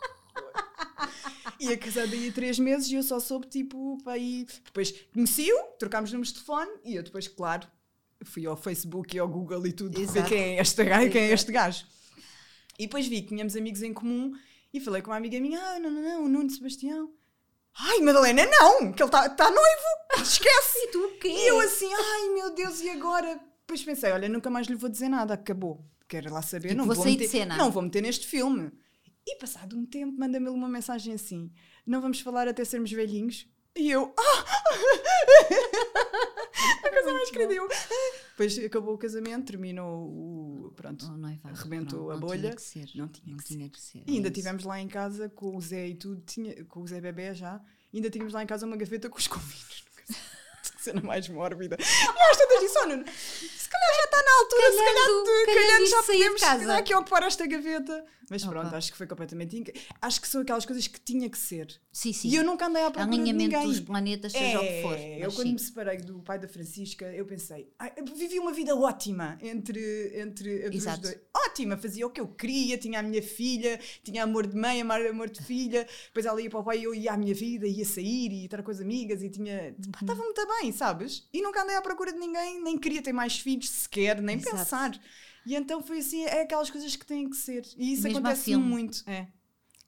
[1.60, 4.47] Ia casada aí há três meses e eu só soube, tipo, para aí.
[4.63, 7.67] Depois conheci-o, trocámos números de telefone e eu depois, claro,
[8.23, 10.29] fui ao Facebook e ao Google e tudo, ver Exato.
[10.29, 11.86] quem é este gajo, quem é este gajo.
[12.79, 14.34] E depois vi que tínhamos amigos em comum
[14.73, 17.12] e falei com uma amiga minha: ah, não, não, não, o Nuno Sebastião.
[17.78, 19.84] Ai, Madalena, não, que ele está tá noivo,
[20.24, 20.78] esquece.
[20.78, 21.28] E tu o quê?
[21.28, 23.38] E eu assim, ai meu Deus, e agora?
[23.62, 25.84] Depois pensei, olha, nunca mais lhe vou dizer nada, acabou.
[26.08, 27.58] Quero lá saber, Tipo, não vou vou, sair de meter, cena.
[27.58, 28.72] não vou meter neste filme.
[29.28, 31.52] E passado um tempo, manda-me uma mensagem assim:
[31.86, 33.48] não vamos falar até sermos velhinhos.
[33.76, 34.46] E eu, ah!
[36.86, 37.54] a coisa mais querida.
[37.56, 37.68] eu.
[38.38, 40.74] Depois acabou o casamento, terminou o.
[40.76, 42.41] Pronto, O noivado, arrebentou pronto, a não bolha.
[42.41, 42.89] Tinha que ser.
[42.93, 44.04] Não tinha Não que tinha que ser.
[44.06, 46.88] E ainda é tivemos lá em casa com o Zé e tudo, tinha, com o
[46.88, 49.86] Zé Bebé já, ainda tínhamos lá em casa uma gaveta com os convites.
[50.86, 51.76] Cena mais mórbida.
[51.80, 55.24] E às tantas disse, "Oh, Nuno, se calhar já está na altura, se calhar, Calhando-
[55.24, 58.06] de- calhando calhando já de podemos casa." aqui ocupar esta gaveta.
[58.28, 58.54] Mas Opa.
[58.54, 59.69] pronto, acho que foi completamente inc...
[60.02, 61.80] Acho que são aquelas coisas que tinha que ser.
[61.91, 62.30] Sim, sim.
[62.30, 63.67] E eu nunca andei à procura de Alinhamento ninguém.
[63.67, 64.98] dos planetas, seja o que for.
[64.98, 65.54] É, eu mas quando sim.
[65.54, 70.12] me separei do pai da Francisca, eu pensei, "Ai, eu vivi uma vida ótima entre,
[70.19, 71.19] entre, entre os dois.
[71.36, 75.30] Ótima, fazia o que eu queria, tinha a minha filha, tinha amor de mãe, amor,
[75.30, 77.86] de filha, depois ela ia para o pai e eu ia à minha vida, ia
[77.86, 79.76] sair e estar com as amigas e tinha.
[79.78, 79.91] Uhum.
[80.02, 81.28] Estava muito bem, sabes?
[81.34, 84.58] E nunca andei à procura de ninguém, nem queria ter mais filhos sequer, nem Exato.
[84.58, 85.02] pensar.
[85.46, 87.64] E então foi assim, é aquelas coisas que têm que ser.
[87.78, 89.04] E isso Mesmo acontece muito.
[89.08, 89.28] É.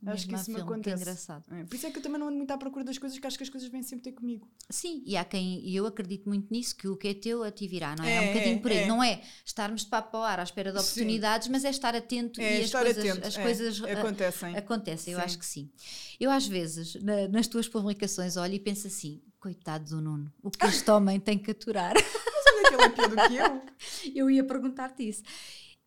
[0.06, 1.02] Acho Mesmo que a isso me filme, que acontece.
[1.02, 1.44] engraçado.
[1.52, 3.26] É, Por isso é que eu também não ando muito à procura das coisas, que
[3.26, 4.48] acho que as coisas vêm sempre ter comigo.
[4.70, 7.50] Sim, e há quem, e eu acredito muito nisso, que o que é teu a
[7.50, 8.12] ti virá, não é?
[8.12, 8.78] É, É, um bocadinho é, por aí.
[8.78, 8.86] é.
[8.86, 10.84] Não é estarmos de papo ao ar à espera de Sim.
[10.86, 13.28] oportunidades, mas é estar atento É, e as coisas, atento.
[13.28, 14.56] as é, coisas ah, acontecem.
[14.56, 15.14] acontecem.
[15.14, 15.26] Eu Sim.
[15.26, 15.72] acho que sim.
[16.20, 20.52] Eu às vezes, na- nas tuas publicações, olho e penso assim, coitado do Nuno, o
[20.52, 21.94] que este homem tem que aturar.
[21.94, 23.62] Mas olha que ele é pior do que eu.
[24.24, 25.24] eu ia perguntar-te isso.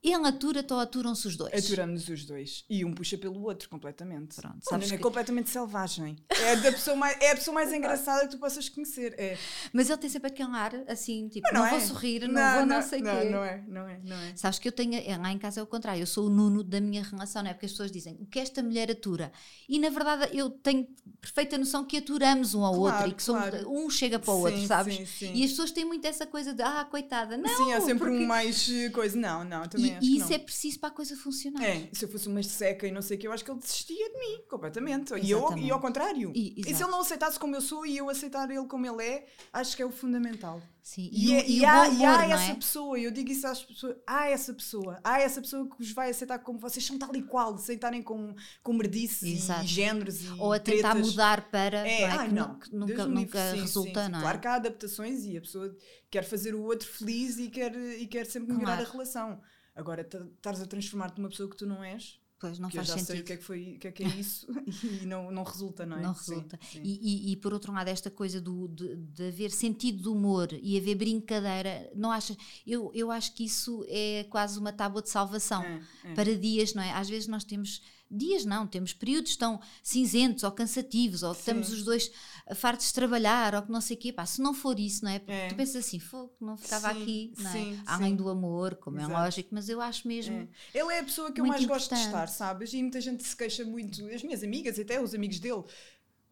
[0.03, 1.53] Ele atura-te ou aturam-se os dois?
[1.53, 2.65] Aturamos os dois.
[2.71, 4.37] E um puxa pelo outro completamente.
[4.37, 6.17] Pronto, Olha, sabes é que- completamente selvagem.
[6.31, 9.15] É, da pessoa mais, é a pessoa mais engraçada que tu possas conhecer.
[9.19, 9.37] É.
[9.73, 11.71] Mas ele tem sempre aquele ar assim, tipo, Mas não, é.
[11.71, 13.29] vou sorrir, não, vou não, sei o não, quê.
[13.29, 14.33] Não é, não é, não é.
[14.37, 16.65] Sabes que eu tenho, é, lá em casa é o contrário, eu sou o Nuno
[16.65, 17.53] da minha relação, não é?
[17.53, 19.31] Porque as pessoas dizem o que esta mulher atura.
[19.69, 20.89] E na verdade eu tenho
[21.21, 23.71] perfeita noção que aturamos um ao Claro, outro e que somos, claro.
[23.71, 24.97] um chega para o outro, Sim, sabes?
[24.97, 25.33] sim, sim.
[25.35, 27.49] E as pessoas têm muito essa coisa de ah, coitada, não.
[27.57, 29.19] Sim, há sempre porque- um mais eh, coisa.
[29.19, 31.63] Não, não, também E, acho e isso é preciso para a coisa funcionar.
[31.65, 33.61] É, se eu fosse uma seca e não sei o que, eu acho que ele
[33.61, 35.15] desistia de mim, completamente.
[35.15, 36.33] E, eu, e ao contrário.
[36.35, 39.03] E- E, se ele não aceitasse como eu sou e eu aceitar ele como ele
[39.05, 40.63] é, acho que é o fundamental.
[40.83, 41.11] Sim.
[41.13, 42.55] E, o- é- e há, e há humor, não essa é?
[42.55, 46.11] pessoa, eu digo isso às pessoas, há essa pessoa, há essa pessoa que os vai
[46.11, 49.65] aceitar como vocês são tal e qual, sem estarem com, com merdices Exato.
[49.65, 51.11] e géneros e Ou a tentar tretas.
[51.11, 52.11] mudar para É, não é?
[52.19, 52.59] ai, que não.
[52.59, 54.11] que nunca, Deus nunca Sim, resulta, sim.
[54.11, 54.23] não é?
[54.23, 55.77] Claro que há adaptações e a pessoa
[56.11, 58.89] quer fazer o outro feliz e quer, e quer sempre melhorar Claro.
[58.89, 59.41] a relação.
[59.81, 62.89] Agora, estares a transformar-te numa pessoa que tu não és, Pois não que eu faz
[62.89, 63.23] já sei sentido.
[63.23, 64.47] o que é que, foi, o que, é, que é isso
[65.03, 66.03] e não, não resulta, não é?
[66.03, 66.59] Não Sim, resulta.
[66.73, 66.81] sim.
[66.83, 70.49] E, e- e, por outro lado, esta coisa do, de, de haver sentido de humor
[70.53, 72.39] e haver brincadeira, não achas?
[72.67, 76.15] Eu, eu acho que isso é quase uma tábua de salvação É, é.
[76.15, 76.93] para dias, não é?
[76.93, 77.83] Às vezes nós temos.
[78.11, 81.75] Dias não, temos períodos tão cinzentos ou cansativos, ou que estamos Sim.
[81.75, 82.11] os dois
[82.57, 84.13] fartos de trabalhar, ou que não sei o quê.
[84.13, 85.19] Pá, se não for isso, não é?
[85.21, 85.49] Porque É.
[85.49, 87.53] tu pensas assim, fogo, não ficava Sim, aqui, não é?
[87.53, 88.17] sim, Além sim.
[88.17, 89.15] do amor, como é Exato.
[89.21, 90.35] lógico, mas eu acho mesmo.
[90.35, 90.49] É.
[90.79, 92.07] Ele é a pessoa que eu mais gosto de importante.
[92.07, 92.73] estar, sabes?
[92.73, 95.63] E muita gente se queixa muito, as minhas amigas até os amigos dele,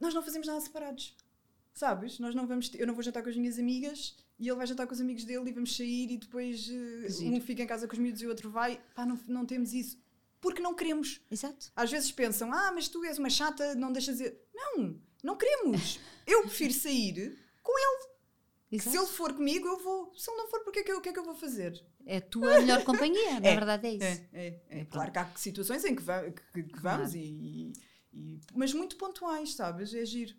[0.00, 1.14] nós não fazemos nada separados.
[1.74, 2.18] Sabes?
[2.18, 4.84] Nós não vamos, eu não vou jantar com as minhas amigas e ele vai jantar
[4.86, 7.36] com os amigos dele e vamos sair e depois eh, Giro.
[7.36, 8.80] um fica em casa com os miúdos e o outro vai.
[8.96, 9.96] Pá, não, não temos isso.
[10.40, 11.20] Porque não queremos.
[11.30, 11.70] Exato.
[11.74, 14.32] Às vezes pensam, ah, mas tu és uma chata, não deixas de...
[14.54, 15.98] Não, não queremos.
[16.26, 18.08] Eu prefiro sair com ele.
[18.70, 18.90] Exato.
[18.90, 20.12] Se ele for comigo, eu vou.
[20.14, 21.82] Se ele não for, porque é que eu- o que é que eu vou fazer?
[22.04, 24.04] É a tua melhor companhia, na É, verdade é isso.
[24.04, 24.84] É, é, é.
[24.84, 24.90] pronto.
[24.90, 26.98] Claro que há situações em que, va- que- que Claro.
[26.98, 27.72] vamos e,
[28.12, 29.94] e- Mas muito pontuais, sabes?
[29.94, 30.34] É giro.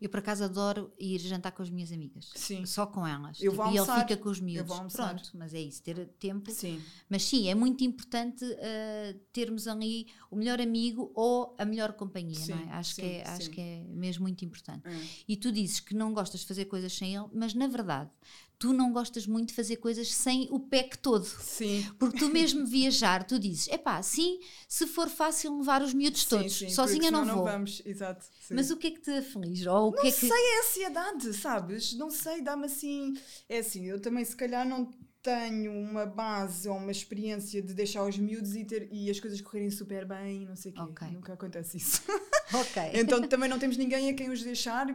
[0.00, 2.30] Eu, por acaso, adoro ir jantar com as minhas amigas.
[2.34, 2.66] Sim.
[2.66, 3.40] Só com elas.
[3.40, 4.00] Eu vou Tipo, e ele almoçar.
[4.08, 4.68] fica com os miúdos.
[4.68, 5.14] vou almoçar.
[5.14, 6.50] Pronto, mas é isso, ter tempo.
[6.50, 6.82] Sim.
[7.08, 12.38] Mas sim, é muito importante uh, termos ali o melhor amigo ou a melhor companhia,
[12.40, 12.72] não Sim, é?
[12.72, 14.86] Acho, sim, que é, acho que é mesmo muito importante.
[14.86, 15.06] É.
[15.26, 18.10] E tu dizes que não gostas de fazer coisas sem ele, mas na verdade,
[18.58, 21.24] tu não gostas muito de fazer coisas sem o PEC todo.
[21.24, 21.86] Sim.
[21.98, 24.38] Porque tu mesmo viajar, tu dizes, é pá, sim,
[24.68, 27.44] se for fácil levar os miúdos todos, sim, sozinha não vou.
[27.44, 28.24] vamos, exato.
[28.40, 28.54] sim.
[28.54, 29.68] Mas o que é que te aflige?
[29.68, 30.26] Ou o que é que...
[30.26, 31.92] sei, é ansiedade, sabes?
[31.94, 33.14] Não sei, dá-me assim.
[33.48, 34.90] É assim, eu também se calhar não
[35.26, 39.40] tenho uma base ou uma experiência de deixar os miúdos e, ter, e as coisas
[39.40, 40.80] correrem super bem, não sei o quê.
[40.82, 41.08] Ok.
[41.10, 42.02] Nunca acontece isso.
[42.54, 42.80] Ok.
[42.94, 44.86] então também não temos ninguém a quem os deixar.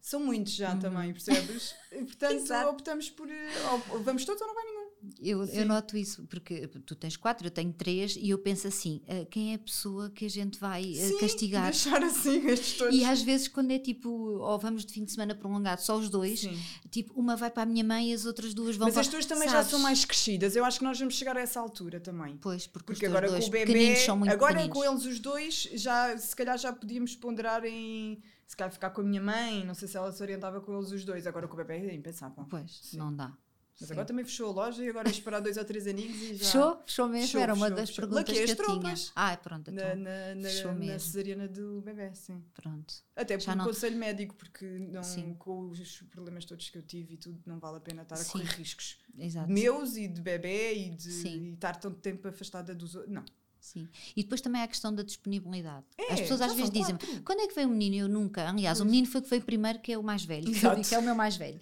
[0.00, 1.74] São muitos já também, percebes?
[1.90, 2.70] Portanto, Uhum.
[2.70, 3.28] Optamos por.
[3.30, 4.85] eh, ou- ou vamos todos ou não vai nenhum.
[5.20, 9.00] Eu, eu noto isso, porque tu tens quatro, eu tenho três, e eu penso assim:
[9.08, 11.64] ah, quem é a pessoa que a gente vai ah, Sim, castigar?
[11.70, 12.94] Deixar assim estes todos.
[12.94, 16.08] E às vezes, quando é tipo, ou vamos de fim de semana prolongado, só os
[16.08, 16.58] dois, Sim.
[16.90, 19.08] tipo, uma vai para a minha mãe e as outras duas vão Mas para as
[19.08, 19.70] tuas também já sabes?
[19.70, 20.56] são mais crescidas.
[20.56, 22.36] Eu acho que nós vamos chegar a essa altura também.
[22.38, 24.76] Pois, porque, Porque os agora com dois o bebê, pequeninos são muito agora pequeninos.
[24.78, 29.00] com eles os dois, já, se calhar já podíamos ponderar em se calhar ficar com
[29.00, 31.54] a minha mãe, não sei se ela se orientava com eles os dois, agora com
[31.54, 32.46] o bebê é impensável.
[32.48, 32.98] Pois, Sim.
[32.98, 33.36] não dá.
[33.78, 33.92] Mas Sim.
[33.92, 36.44] agora também fechou a loja e agora é esperar dois ou três aninhos e já.
[36.46, 36.82] Fechou?
[36.86, 37.26] Fechou mesmo?
[37.26, 38.02] Fechou, Era uma fechou, das fechou.
[38.08, 38.94] perguntas Laquei que eu tinha.
[39.14, 41.00] Ah, pronto, então, Na, na, na, fechou na mesmo.
[41.00, 42.42] cesariana do bebê, sim.
[42.54, 42.94] pronto.
[43.14, 45.34] Até por não- conselho médico, porque não, Sim.
[45.34, 48.18] com os problemas todos que eu tive e tudo, não vale a pena estar a
[48.18, 48.32] Sim.
[48.32, 48.96] correr riscos.
[49.18, 49.50] Exato.
[49.52, 53.12] Meus e de bebê e de e estar tanto tempo afastada dos outros.
[53.14, 53.24] Não.
[53.66, 53.88] Sim.
[54.16, 55.84] E depois também há a questão da disponibilidade.
[55.98, 57.96] É, As pessoas às vezes dizem quando é que veio o menino?
[57.96, 58.48] Eu nunca.
[58.48, 58.90] Aliás, o Pois.
[58.90, 60.80] menino foi que veio primeiro, que é o mais velho, que, Exato.
[60.88, 61.60] que é o meu mais velho.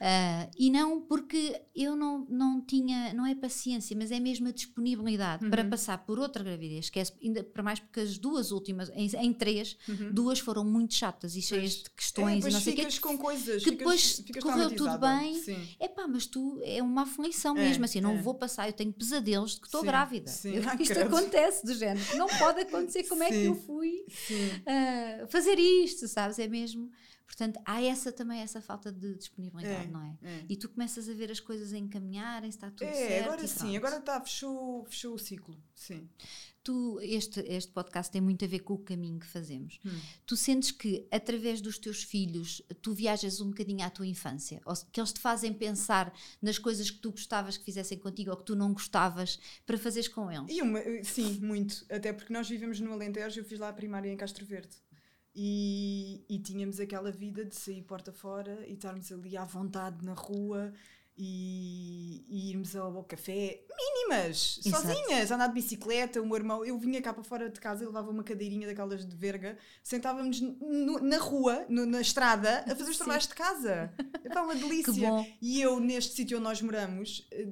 [0.00, 4.52] Ah, e não porque eu não, não tinha, não é paciência, mas é mesmo a
[4.52, 5.70] disponibilidade para Uhum.
[5.70, 9.32] passar por outra gravidez, que é ainda para mais porque as duas últimas, em, em
[9.32, 10.10] três, Uhum.
[10.12, 12.98] duas foram muito chatas e cheias de É, questões e depois não sei o ficas
[12.98, 13.62] com coisas.
[13.62, 15.42] que depois ficas correu tudo bem.
[15.78, 18.22] É pá, mas tu é uma aflição É, mesmo, assim, não é.
[18.22, 20.30] vou passar, eu tenho pesadelos de que estou grávida.
[20.30, 20.54] sim.
[20.54, 21.10] Eu- isto credo.
[21.42, 23.46] Acontece do género, não pode acontecer, como é que Sim.
[23.46, 24.50] eu fui Sim.
[24.66, 26.38] ah, fazer isto, sabes?
[26.38, 26.90] É mesmo.
[27.34, 30.16] Portanto, há essa também, essa falta de disponibilidade, É, não é?
[30.22, 30.44] é.
[30.50, 33.24] E tu começas a ver as coisas a encaminharem-se, está tudo É, certo.
[33.24, 35.56] agora sim, agora está, fechou, fechou o ciclo.
[35.74, 36.06] Sim.
[36.62, 39.80] Tu, este, este podcast tem muito a ver com o caminho que fazemos.
[39.84, 39.98] Hum.
[40.26, 44.60] Tu sentes que, através dos teus filhos, tu viajas um bocadinho à tua infância?
[44.64, 48.36] Ou que eles te fazem pensar nas coisas que tu gostavas que fizessem contigo ou
[48.36, 50.56] que tu não gostavas para fazeres com eles?
[50.60, 51.84] Uma, sim, muito.
[51.90, 54.76] Até porque nós vivemos no Alentejo, eu fiz lá a primária em Castro Verde.
[55.34, 60.12] E, e tínhamos aquela vida de sair porta fora e estarmos ali à vontade na
[60.12, 60.72] rua
[61.16, 64.86] e, e irmos ao, café mínimas, Exato.
[64.86, 67.88] sozinhas, andar de bicicleta, o meu irmão, eu vinha cá para fora de casa, eu
[67.88, 72.90] levava uma cadeirinha daquelas de verga, sentávamos no- na rua, no- na estrada, a fazer
[72.90, 73.04] os Sim.
[73.04, 73.92] trabalhos de casa.
[74.24, 75.08] É uma delícia.
[75.40, 77.48] E eu, neste sítio onde nós moramos, eh,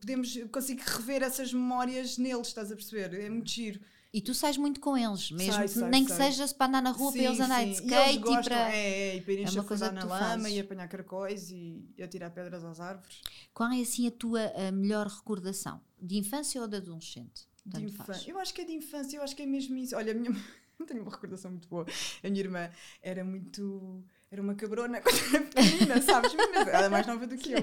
[0.00, 3.14] podemos, consigo rever essas memórias neles, estás a perceber?
[3.20, 3.80] É muito giro.
[4.12, 6.30] E tu sais muito com eles, mesmo Sai, que sai, nem que sai.
[6.32, 8.74] seja para andar na rua, para eles andarem de E skate e gostam, para.
[8.76, 10.52] é, é, e para irem é uma coisa na que lama fazes.
[10.52, 13.20] e apanhar caracóis e, e atirar pedras às árvores.
[13.54, 15.80] Qual é assim a tua a melhor recordação?
[15.98, 17.48] De infância ou de adolescente?
[17.64, 18.30] De infância.
[18.30, 19.96] Eu acho que é de infância, eu acho que é mesmo isso.
[19.96, 20.30] Olha, a minha
[20.86, 21.86] tenho uma recordação muito boa.
[22.22, 22.70] A minha irmã
[23.00, 24.04] era muito.
[24.32, 26.32] Era uma cabrona quando era pequenina, sabes?
[26.34, 27.58] Mas ela é mais nova do que eu.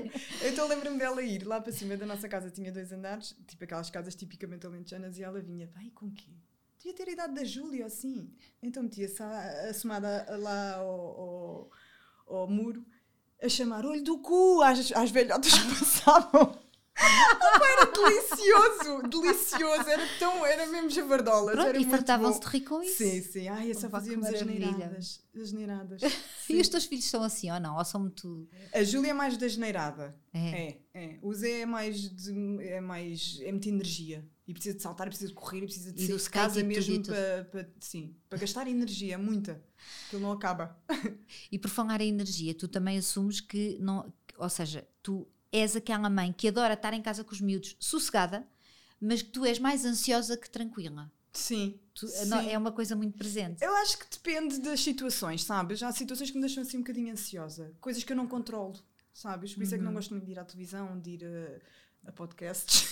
[0.47, 3.89] Então lembro-me dela ir lá para cima da nossa casa, tinha dois andares, tipo aquelas
[3.89, 6.29] casas tipicamente alentejanas, e ela vinha, vai com quê?
[6.77, 8.31] Devia ter a idade da Júlia, assim.
[8.61, 11.69] Então metia-se a- assomada lá ao,
[12.27, 12.85] ao, ao muro
[13.41, 16.55] a chamar olho do cu às, às velhotas que passavam.
[16.99, 21.55] Opa, era delicioso, delicioso, era tão, era mesmo javardolas.
[21.55, 22.97] Pronto, era e fartavam-se de rir com isso.
[22.97, 25.23] Sim, sim, ai, só Opa, que fazíamos as neiradas.
[25.35, 26.01] As neiradas.
[26.49, 27.77] E os teus filhos são assim ou não?
[27.77, 28.47] Ou são muito.
[28.73, 30.15] A Júlia é mais da geneirada.
[30.33, 30.49] É.
[30.49, 31.19] É, é.
[31.21, 32.63] O Zé é mais de.
[32.63, 33.39] é mais.
[33.41, 34.27] é muita energia.
[34.47, 37.03] E precisa de saltar, precisa de correr, e precisa de E sair de casa mesmo
[37.03, 37.69] para, para.
[37.79, 39.63] Sim, para gastar energia, muita.
[40.09, 40.77] Que ele não acaba.
[41.51, 44.11] E por falar em energia, tu também assumes que não.
[44.37, 48.47] Ou seja, tu és aquela mãe que adora estar em casa com os miúdos sossegada,
[49.01, 51.11] mas que tu és mais ansiosa que tranquila.
[51.31, 51.79] Sim.
[51.93, 52.49] Tu- sim.
[52.49, 53.63] é uma coisa muito presente.
[53.63, 55.81] Eu acho que depende das situações, sabes?
[55.83, 57.73] Há situações que me deixam assim um bocadinho ansiosa.
[57.79, 58.79] Coisas que eu não controlo,
[59.13, 59.53] sabes?
[59.53, 59.95] Por isso é que não Uhum.
[59.97, 61.59] gosto muito de ir à televisão, de ir a,
[62.05, 62.87] a podcasts.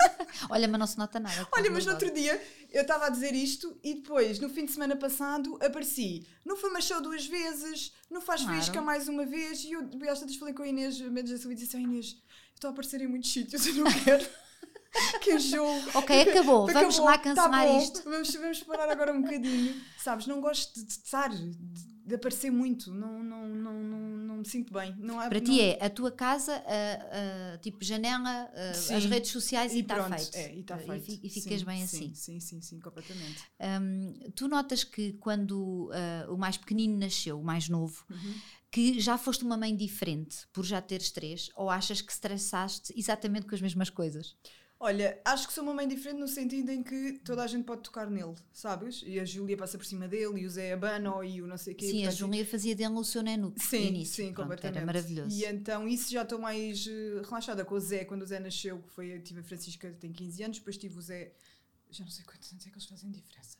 [0.48, 1.48] Olha, mas não se nota nada.
[1.52, 4.72] Olha, mas no outro dia eu estava a dizer isto e depois, no fim de
[4.72, 6.26] semana passado, apareci.
[6.44, 8.56] Não foi show duas vezes, não faz Claro.
[8.58, 9.64] visca mais uma vez.
[9.64, 11.80] E eu, às tantas falei com a Inês, a média da saúde, e disse: "Ah,
[11.80, 12.16] Inês,
[12.54, 14.26] estou a aparecer em muitos sítios, eu não quero.
[15.20, 15.66] que enjoo.
[15.94, 16.66] Ok, acabou.
[16.66, 18.02] Vamos Acabou, lá tá cancelar bom, isto.
[18.04, 19.80] Vamos, vamos parar agora um bocadinho.
[20.02, 21.50] Sabes, não gosto de, de estar, de,
[22.10, 22.92] de aparecer muito.
[22.92, 24.94] Não, não, não, não, não me sinto bem.
[24.98, 29.04] Não há, Para não- ti é a tua casa, a- a, tipo janela, a- as
[29.06, 30.34] redes sociais e E está feito.
[30.36, 31.04] é, e E feito.
[31.06, 32.14] fi- E, ficas Sim, bem sim, assim.
[32.14, 33.42] Sim, sim, sim, completamente.
[33.80, 38.34] Hum, tu notas que quando ah, o mais pequenino nasceu, o mais novo, Uhum.
[38.70, 43.46] que já foste uma mãe diferente por já teres três, ou achas que estressaste exatamente
[43.46, 44.36] com as mesmas coisas?
[44.82, 47.82] Olha, acho que sou uma mãe diferente no sentido em que toda a gente pode
[47.82, 49.02] tocar nele, sabes?
[49.04, 51.74] E a Júlia passa por cima dele, e o Zé abana, e o não sei
[51.74, 51.86] o quê.
[51.86, 54.14] Sim, a Júlia fazia dele o seu nenu no Sim, início.
[54.14, 54.78] sim, Pronto, completamente.
[54.78, 55.38] Era maravilhoso.
[55.38, 58.06] E então isso já estou mais eh, relaxada com o Zé.
[58.06, 61.02] Quando o Zé nasceu, que foi, tive a Francisca, tem 15 anos, depois tive o
[61.02, 61.34] Zé,
[61.90, 63.58] já não sei quantos anos é que eles fazem diferença.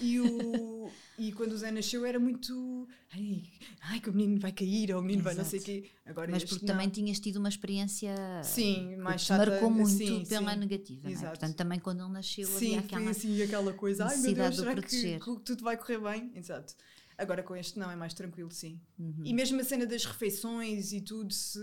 [0.00, 2.86] E, o, e quando o Zé nasceu era muito.
[3.12, 3.42] Ai,
[3.80, 5.80] ai, que o menino vai cair, ou o menino vai não sei o Exato.
[5.82, 5.90] quê.
[6.04, 6.74] Agora Mas porque não.
[6.74, 9.50] também tinhas tido uma experiência Sim, mais chata.
[9.50, 10.58] marcou muito sim, pela sim.
[10.58, 11.08] negativa.
[11.08, 11.12] é?
[11.12, 11.28] Exato.
[11.30, 13.10] Portanto, também quando ele nasceu Sim, havia aquela.
[13.10, 14.04] assim aquela coisa.
[14.04, 16.32] Ai meu Deus, de será que, que tudo vai correr bem?
[16.34, 16.74] Exato.
[17.16, 18.80] Agora com este não, é mais tranquilo, sim.
[18.98, 19.22] Uhum.
[19.24, 21.60] E mesmo a cena das refeições e tudo, se...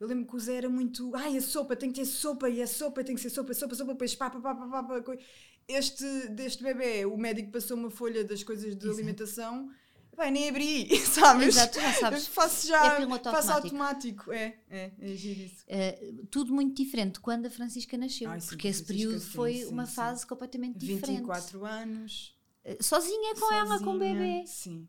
[0.00, 1.14] eu lembro que o Zé era muito.
[1.14, 3.74] Ai, a sopa, tem que ter sopa, e a sopa tem que ser sopa, sopa,
[3.74, 5.16] sopa, depois pá, pá, pá, pá, pá,
[5.68, 8.94] Este, deste bebê, o médico passou uma folha das coisas de Exato.
[8.94, 9.70] alimentação,
[10.16, 11.48] vai nem abri, sabes?
[11.48, 12.26] Exato, já sabes.
[12.28, 14.30] faço já, É piloto faço automático.
[14.30, 14.32] automático.
[14.32, 15.64] É, é, é giro isso.
[15.64, 19.30] Uh, tudo muito diferente quando a Francisca nasceu, Ai, sim, porque esse Francisca, período sim,
[19.32, 21.18] foi sim, uma fase completamente diferente.
[21.18, 22.36] 24 anos.
[22.64, 24.46] Uh, Sozinha com ela, com o sozinha, bebê.
[24.46, 24.88] Sim.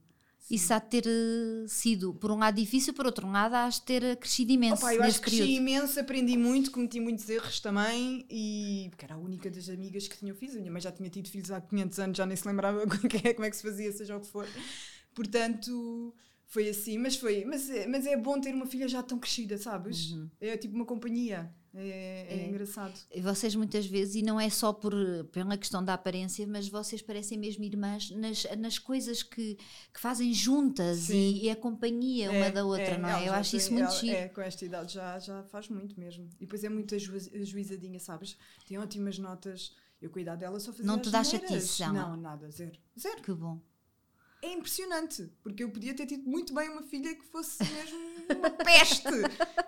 [0.49, 3.81] Isso há de ter uh, sido, por um lado, difícil, por outro lado, há de
[3.81, 7.59] ter uh, crescido imenso Opa, eu acho que cresci imenso, aprendi muito, cometi muitos erros
[7.59, 10.55] também e porque era a única das amigas que tinham filhos.
[10.55, 12.81] A minha mãe já tinha tido filhos há 500 anos, já nem se lembrava
[13.23, 14.47] é, como é que se fazia, seja o que for.
[15.13, 16.15] Portanto,
[16.47, 19.57] foi assim, mas foi, mas, é- mas é bom ter uma filha já tão crescida,
[19.57, 20.11] sabes?
[20.11, 20.29] Uhum.
[20.41, 21.53] É tipo uma companhia.
[21.79, 22.47] É, é É.
[22.47, 22.97] engraçado.
[23.13, 24.95] E vocês muitas vezes, e não é só por,
[25.31, 29.55] pela questão da aparência, mas vocês parecem mesmo irmãs nas, nas coisas que,
[29.93, 33.21] que fazem juntas e, e a companhia uma É, da outra, não é?
[33.21, 34.15] Eu já acho tem- isso muito ela- giro.
[34.15, 36.27] É, com esta idade já, já faz muito mesmo.
[36.37, 38.35] E depois é muito ajuiz- ajuizadinha, sabes?
[38.67, 39.75] Tem ótimas notas.
[40.01, 41.93] Eu cuidar dela só fazia Não te dá chatice, ela?
[41.93, 42.77] Não, nada, zero.
[42.99, 43.21] Zero.
[43.21, 43.59] Que bom.
[44.41, 47.97] É impressionante, porque eu podia ter tido muito bem uma filha que fosse mesmo
[48.37, 49.03] uma peste.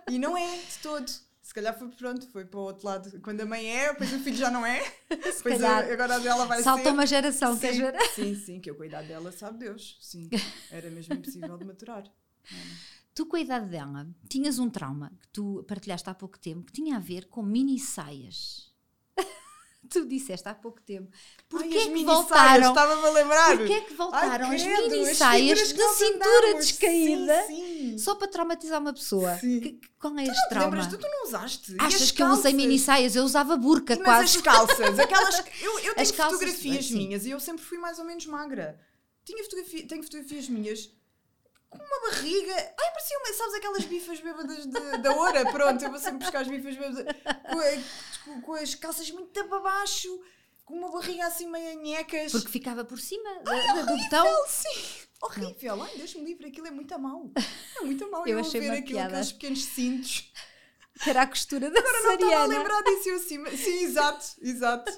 [0.09, 1.09] E não é de todo.
[1.41, 3.19] Se calhar foi pronto, foi para o outro lado.
[3.21, 4.79] Quando a mãe é, depois o filho já não é.
[5.09, 5.83] Depois calhar.
[5.89, 6.91] a- agora a dela vai Saltou ser.
[6.91, 7.99] uma geração, sim, ver?
[8.13, 9.97] sim, sim, que eu cuidar dela, sabe Deus.
[9.99, 10.29] Sim,
[10.69, 12.03] era mesmo impossível de maturar.
[13.15, 16.71] Tu, com a idade dela, tinhas um trauma que tu partilhaste há pouco tempo que
[16.73, 18.71] tinha a ver com mini saias.
[19.89, 21.09] Tu disseste há pouco tempo.
[21.49, 22.49] Porquê Ai, é que mini voltaram?
[22.63, 23.57] saias, Estava-me a lembrar.
[23.57, 26.65] Porquê é que voltaram Ai, as credo, mini as saias que da nós cintura andámos.
[26.67, 27.43] descaída?
[27.47, 27.97] Sim, sim.
[27.97, 29.35] Só para traumatizar uma pessoa.
[29.37, 29.59] Sim.
[29.59, 30.65] Que- qual é este trauma?
[30.75, 30.87] lembras?
[30.87, 31.75] Tu, tu não usaste?
[31.79, 33.15] Achas as que eu usei mini saias?
[33.15, 34.37] Eu usava burca Mas quase.
[34.37, 35.39] as calças, aquelas.
[35.41, 38.79] que- Eu, eu tenho calças, fotografias minhas e eu sempre fui mais ou menos magra.
[39.25, 40.89] Tinha fotografia, tenho fotografias minhas
[41.69, 42.53] com uma barriga.
[42.55, 43.33] Ai, parecia uma.
[43.33, 45.51] Sabes aquelas bifas bêbadas de- da hora?
[45.51, 47.05] Pronto, eu vou sempre buscar as bifas bêbadas.
[47.51, 50.09] Com, a- com- as calças muito para baixo,
[50.65, 52.31] com uma barriga assim meio anhecas.
[52.31, 54.25] Porque ficava por cima da- da- do botão.
[54.25, 55.07] Horrível, sim.
[55.21, 55.83] Horrível.
[55.83, 57.31] Ai, Deus-me livre, aquilo é muito a mau.
[57.77, 58.23] É muito a mau.
[58.27, 60.31] Eu Eu, achei ver aquilo, aqueles pequenos cintos.
[61.03, 63.45] Que era a costura da Não estava a lembrar disso eu assim.
[63.55, 64.91] Sim, exato, exato.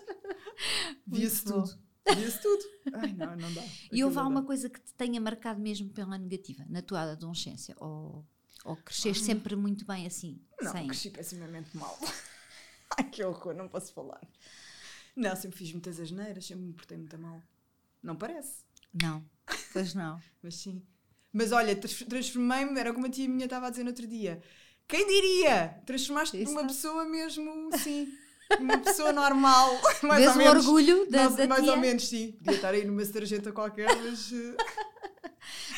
[1.05, 1.69] Via-se tudo.
[2.05, 2.63] Via-se tudo.
[2.93, 3.63] Ai, não, não dá.
[3.91, 7.75] E houve alguma coisa que te tenha marcado mesmo pela negativa na tua adolescência?
[7.79, 8.25] Ou,
[8.65, 10.41] ou cresceste sempre muito bem assim?
[10.61, 10.87] Não, sem...
[10.87, 11.97] cresci pessimamente mal.
[12.97, 14.21] Ai, que horror, não posso falar.
[15.15, 17.41] Não, sempre fiz muitas asneiras, sempre me portei muito mal.
[18.01, 19.23] Não parece, Não,
[19.71, 20.19] pois não.
[20.41, 20.81] mas sim.
[21.31, 24.41] Mas olha, trans- transformei-me, era como a tia minha estava a dizer no outro dia.
[24.87, 25.81] Quem diria?
[25.85, 28.11] Transformaste-te numa pessoa mesmo, sim.
[28.59, 29.79] Uma pessoa normal.
[30.03, 30.65] Mais Vês ou menos.
[30.65, 31.71] orgulho da, mais, da mais tia?
[31.71, 32.31] ou menos, sim.
[32.33, 34.31] Podia estar aí numa sarjeta qualquer, mas.
[34.31, 34.55] eh,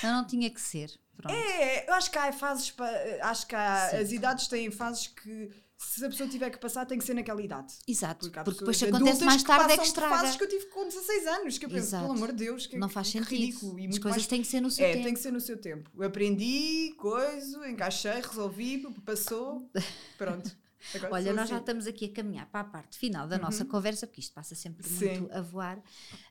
[0.03, 0.91] Não, não tinha que ser.
[1.15, 1.33] Pronto.
[1.33, 2.71] É, eu acho que há fases.
[2.71, 2.89] pa-
[3.21, 3.97] Acho que há, Sim.
[3.97, 7.41] as idades têm fases que, se a pessoa tiver que passar, tem que ser naquela
[7.41, 7.73] idade.
[7.87, 10.15] Exato, Porque porque depois acontece mais tarde é que estraga.
[10.17, 12.03] fases que eu tive com 16 anos, que eu penso, Exato.
[12.05, 13.29] pelo amor de Deus, que, Não faz que sentido.
[13.29, 13.79] ridículo.
[13.79, 14.27] E As coisas mais...
[14.27, 15.03] têm que ser no seu É, tempo.
[15.05, 15.89] tem que ser no seu tempo.
[15.95, 19.69] Eu aprendi, coisa, encaixei, resolvi, passou,
[20.17, 20.51] pronto.
[20.95, 21.61] Agora Olha, nós já assim.
[21.63, 24.87] estamos aqui a caminhar para a parte final da nossa conversa, porque isto passa sempre
[24.87, 25.19] Sim.
[25.19, 25.81] muito a voar.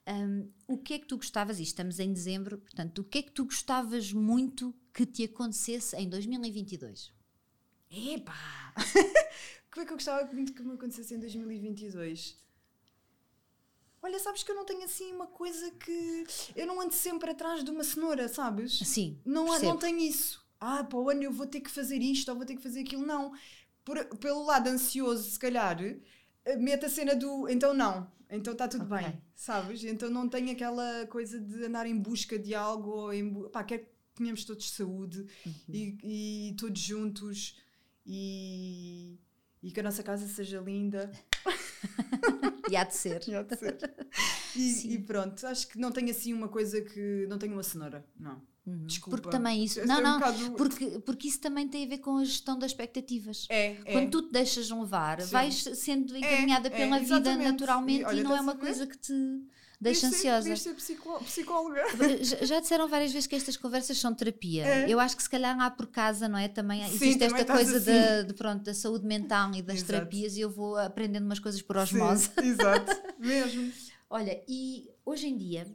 [0.07, 3.23] Hum, o que é que tu gostavas, e estamos em dezembro, portanto, o que é
[3.23, 7.13] que tu gostavas muito que te acontecesse em 2022?
[7.91, 8.75] Epá!
[9.71, 12.37] Como é que eu gostava muito que me acontecesse em 2022?
[14.03, 16.25] Olha, sabes que eu não tenho assim uma coisa que.
[16.57, 18.79] Eu não ando sempre atrás de uma cenoura, sabes?
[18.79, 19.67] Sim, Não, percebo.
[19.71, 20.43] não tenho isso.
[20.61, 22.81] Ah, para o ano eu vou ter que fazer isto ou vou ter que fazer
[22.81, 23.07] aquilo.
[23.07, 23.33] Não.
[23.85, 25.79] Por- pelo lado ansioso, se calhar,
[26.45, 28.97] eh, mete a cena do então não, então está tudo Ok.
[28.97, 29.83] bem, sabes?
[29.85, 33.49] Então não tenho aquela coisa de andar em busca de algo ou em.
[33.51, 35.55] Pá, quero que tenhamos todos saúde Uhum.
[35.69, 37.57] e, e todos juntos
[38.07, 39.19] e,
[39.63, 41.11] e que a nossa casa seja linda.
[42.71, 43.21] E há de ser.
[43.27, 43.77] Já de ser.
[44.57, 47.27] E, e pronto, acho que não tenho assim uma coisa que.
[47.29, 48.41] Não tenho uma cenoura, não.
[48.65, 48.87] Uhum.
[48.87, 49.17] Desculpa.
[49.17, 49.85] Porque também isso.
[49.87, 50.19] Não, é um não.
[50.21, 53.47] bocado- Porque, porque isso também tem a ver com a gestão das expectativas.
[53.51, 53.93] É, é.
[53.93, 55.31] Quando tu te deixas levar, Sim.
[55.33, 58.97] vais sendo encaminhada é, pela vida naturalmente E olha, e não é uma coisa que
[58.97, 59.13] te
[59.81, 60.55] deixa ansiosa.
[60.55, 61.83] ser psicó- psicóloga.
[62.23, 64.65] Já- Já disseram várias vezes que estas conversas são terapia.
[64.65, 64.89] É.
[64.89, 66.47] Eu acho que se calhar lá por casa, não é?
[66.47, 67.87] Também Sim, existe também esta coisa assim.
[67.91, 69.91] da, de, pronto, da saúde mental e das Exato.
[69.93, 72.27] terapias e eu vou aprendendo umas coisas por osmose.
[72.39, 73.73] Sim, exato, mesmo.
[74.09, 75.67] Olha, e hoje em dia,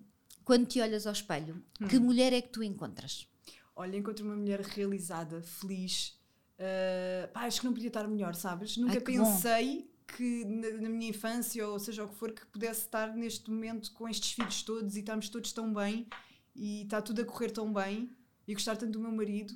[0.47, 1.88] quando te olhas ao espelho, Hum.
[1.89, 3.27] que mulher é que tu encontras?
[3.75, 6.17] Olha, encontro uma mulher realizada, feliz.
[6.57, 8.77] Uh, pá, acho que não podia estar melhor, sabes?
[8.77, 9.25] Nunca Ai, que bom.
[9.25, 13.51] pensei que na, na minha infância, ou seja o que for, que pudesse estar neste
[13.51, 16.07] momento com estes filhos todos e estarmos todos tão bem
[16.55, 18.10] e está tudo a correr tão bem
[18.47, 19.53] e gostar tanto do meu marido.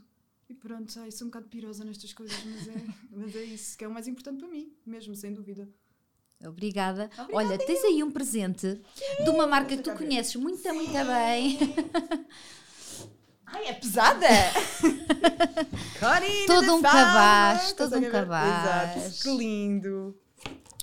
[0.50, 2.74] E pronto, ai, sou um bocado pirosa nestas coisas, mas é,
[3.10, 5.70] mas é isso que é o mais importante para mim, mesmo, sem dúvida.
[6.46, 7.10] Obrigada.
[7.32, 8.80] Olha, tens aí um presente
[9.24, 11.60] de uma marca que tu conheces muito, muito bem.
[13.46, 14.28] Ai, é pesada!
[16.00, 18.96] Corina Todo um cabaz, todo um cabaz.
[18.96, 20.18] Exato, que lindo!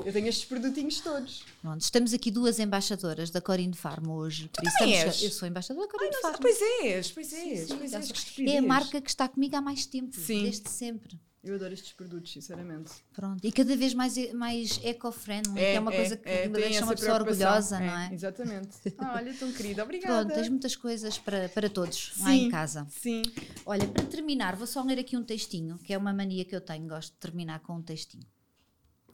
[0.05, 1.45] Eu tenho estes produtinhos todos.
[1.61, 4.49] Pronto, estamos aqui duas embaixadoras da Corine Farm hoje.
[4.53, 5.23] também estamos- és?
[5.25, 6.37] Eu sou embaixadora da Corine Ah, Farm.
[6.41, 9.61] pois és, pois és, Sim, pois já és, É a marca que está comigo há
[9.61, 10.45] mais tempo, Sim.
[10.45, 11.19] desde sempre.
[11.43, 12.91] Eu adoro estes produtos, sinceramente.
[13.13, 13.45] Pronto.
[13.45, 16.85] E cada vez mais, mais eco-friendly, que É, é uma é, coisa que é, deixa
[16.85, 18.13] uma pessoa orgulhosa, não é?
[18.13, 18.77] Exatamente.
[18.99, 20.25] Ah, olha, tão querida, obrigada.
[20.25, 22.87] Pronto, tens muitas coisas para, para todos lá Sim, em casa.
[22.91, 23.23] Sim.
[23.65, 26.61] Olha, para terminar, vou só ler aqui um textinho, que é uma mania que eu
[26.61, 28.27] tenho, gosto de terminar com um textinho.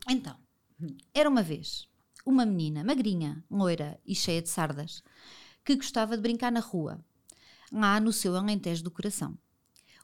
[0.09, 0.37] Então,
[1.13, 1.87] era uma vez
[2.25, 5.03] uma menina magrinha, loira e cheia de sardas,
[5.65, 7.05] que gostava de brincar na rua,
[7.71, 9.37] lá no seu alentejo do coração.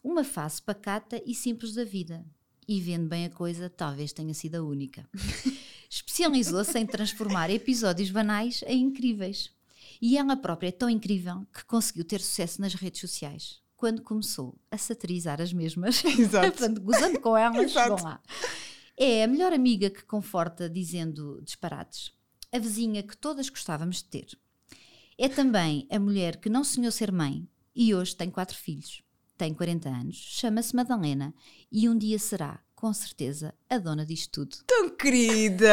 [0.02, 2.24] Uma face pacata e simples da vida.
[2.66, 5.08] E vendo bem a coisa, talvez tenha sido a única.
[5.90, 9.50] Especializou-se em transformar episódios banais em incríveis.
[10.00, 14.54] E ela própria é tão incrível que conseguiu ter sucesso nas redes sociais quando começou
[14.70, 16.04] a satirizar as mesmas.
[16.04, 16.52] Exato.
[16.52, 18.20] Portanto, gozando com elas, vão lá.
[18.94, 22.12] É a melhor amiga que conforta dizendo disparates.
[22.52, 24.38] A vizinha que todas gostávamos de ter.
[25.16, 29.02] É também a mulher que não sonhou ser mãe e hoje tem quatro filhos.
[29.40, 31.32] Tem 40 anos, chama-se Madalena
[31.72, 34.64] e um dia será com certeza, a dona disto tudo.
[34.66, 35.66] Tão querida!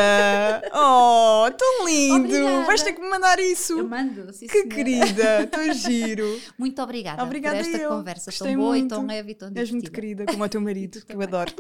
[0.74, 2.16] Oh, tão lindo!
[2.34, 2.66] Obrigada.
[2.66, 3.86] Vais ter que me mandar isso!
[3.86, 5.46] mando, sim, Que querida!
[5.48, 6.40] Tão giro!
[6.58, 7.90] Muito obrigada, Obrigada por esta eu.
[7.90, 8.86] conversa Gostei tão boa muito.
[8.86, 9.92] e tão leve e tão És muito divertida.
[9.92, 11.52] querida, como o teu marido, que eu adoro.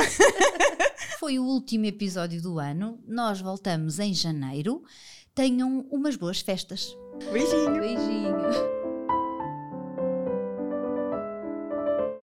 [1.20, 2.99] Foi o último episódio do ano.
[3.05, 4.82] Nós voltamos em janeiro.
[5.36, 6.95] Tenham umas boas festas.
[7.34, 7.74] Beijinho!
[7.80, 8.76] Beijinho.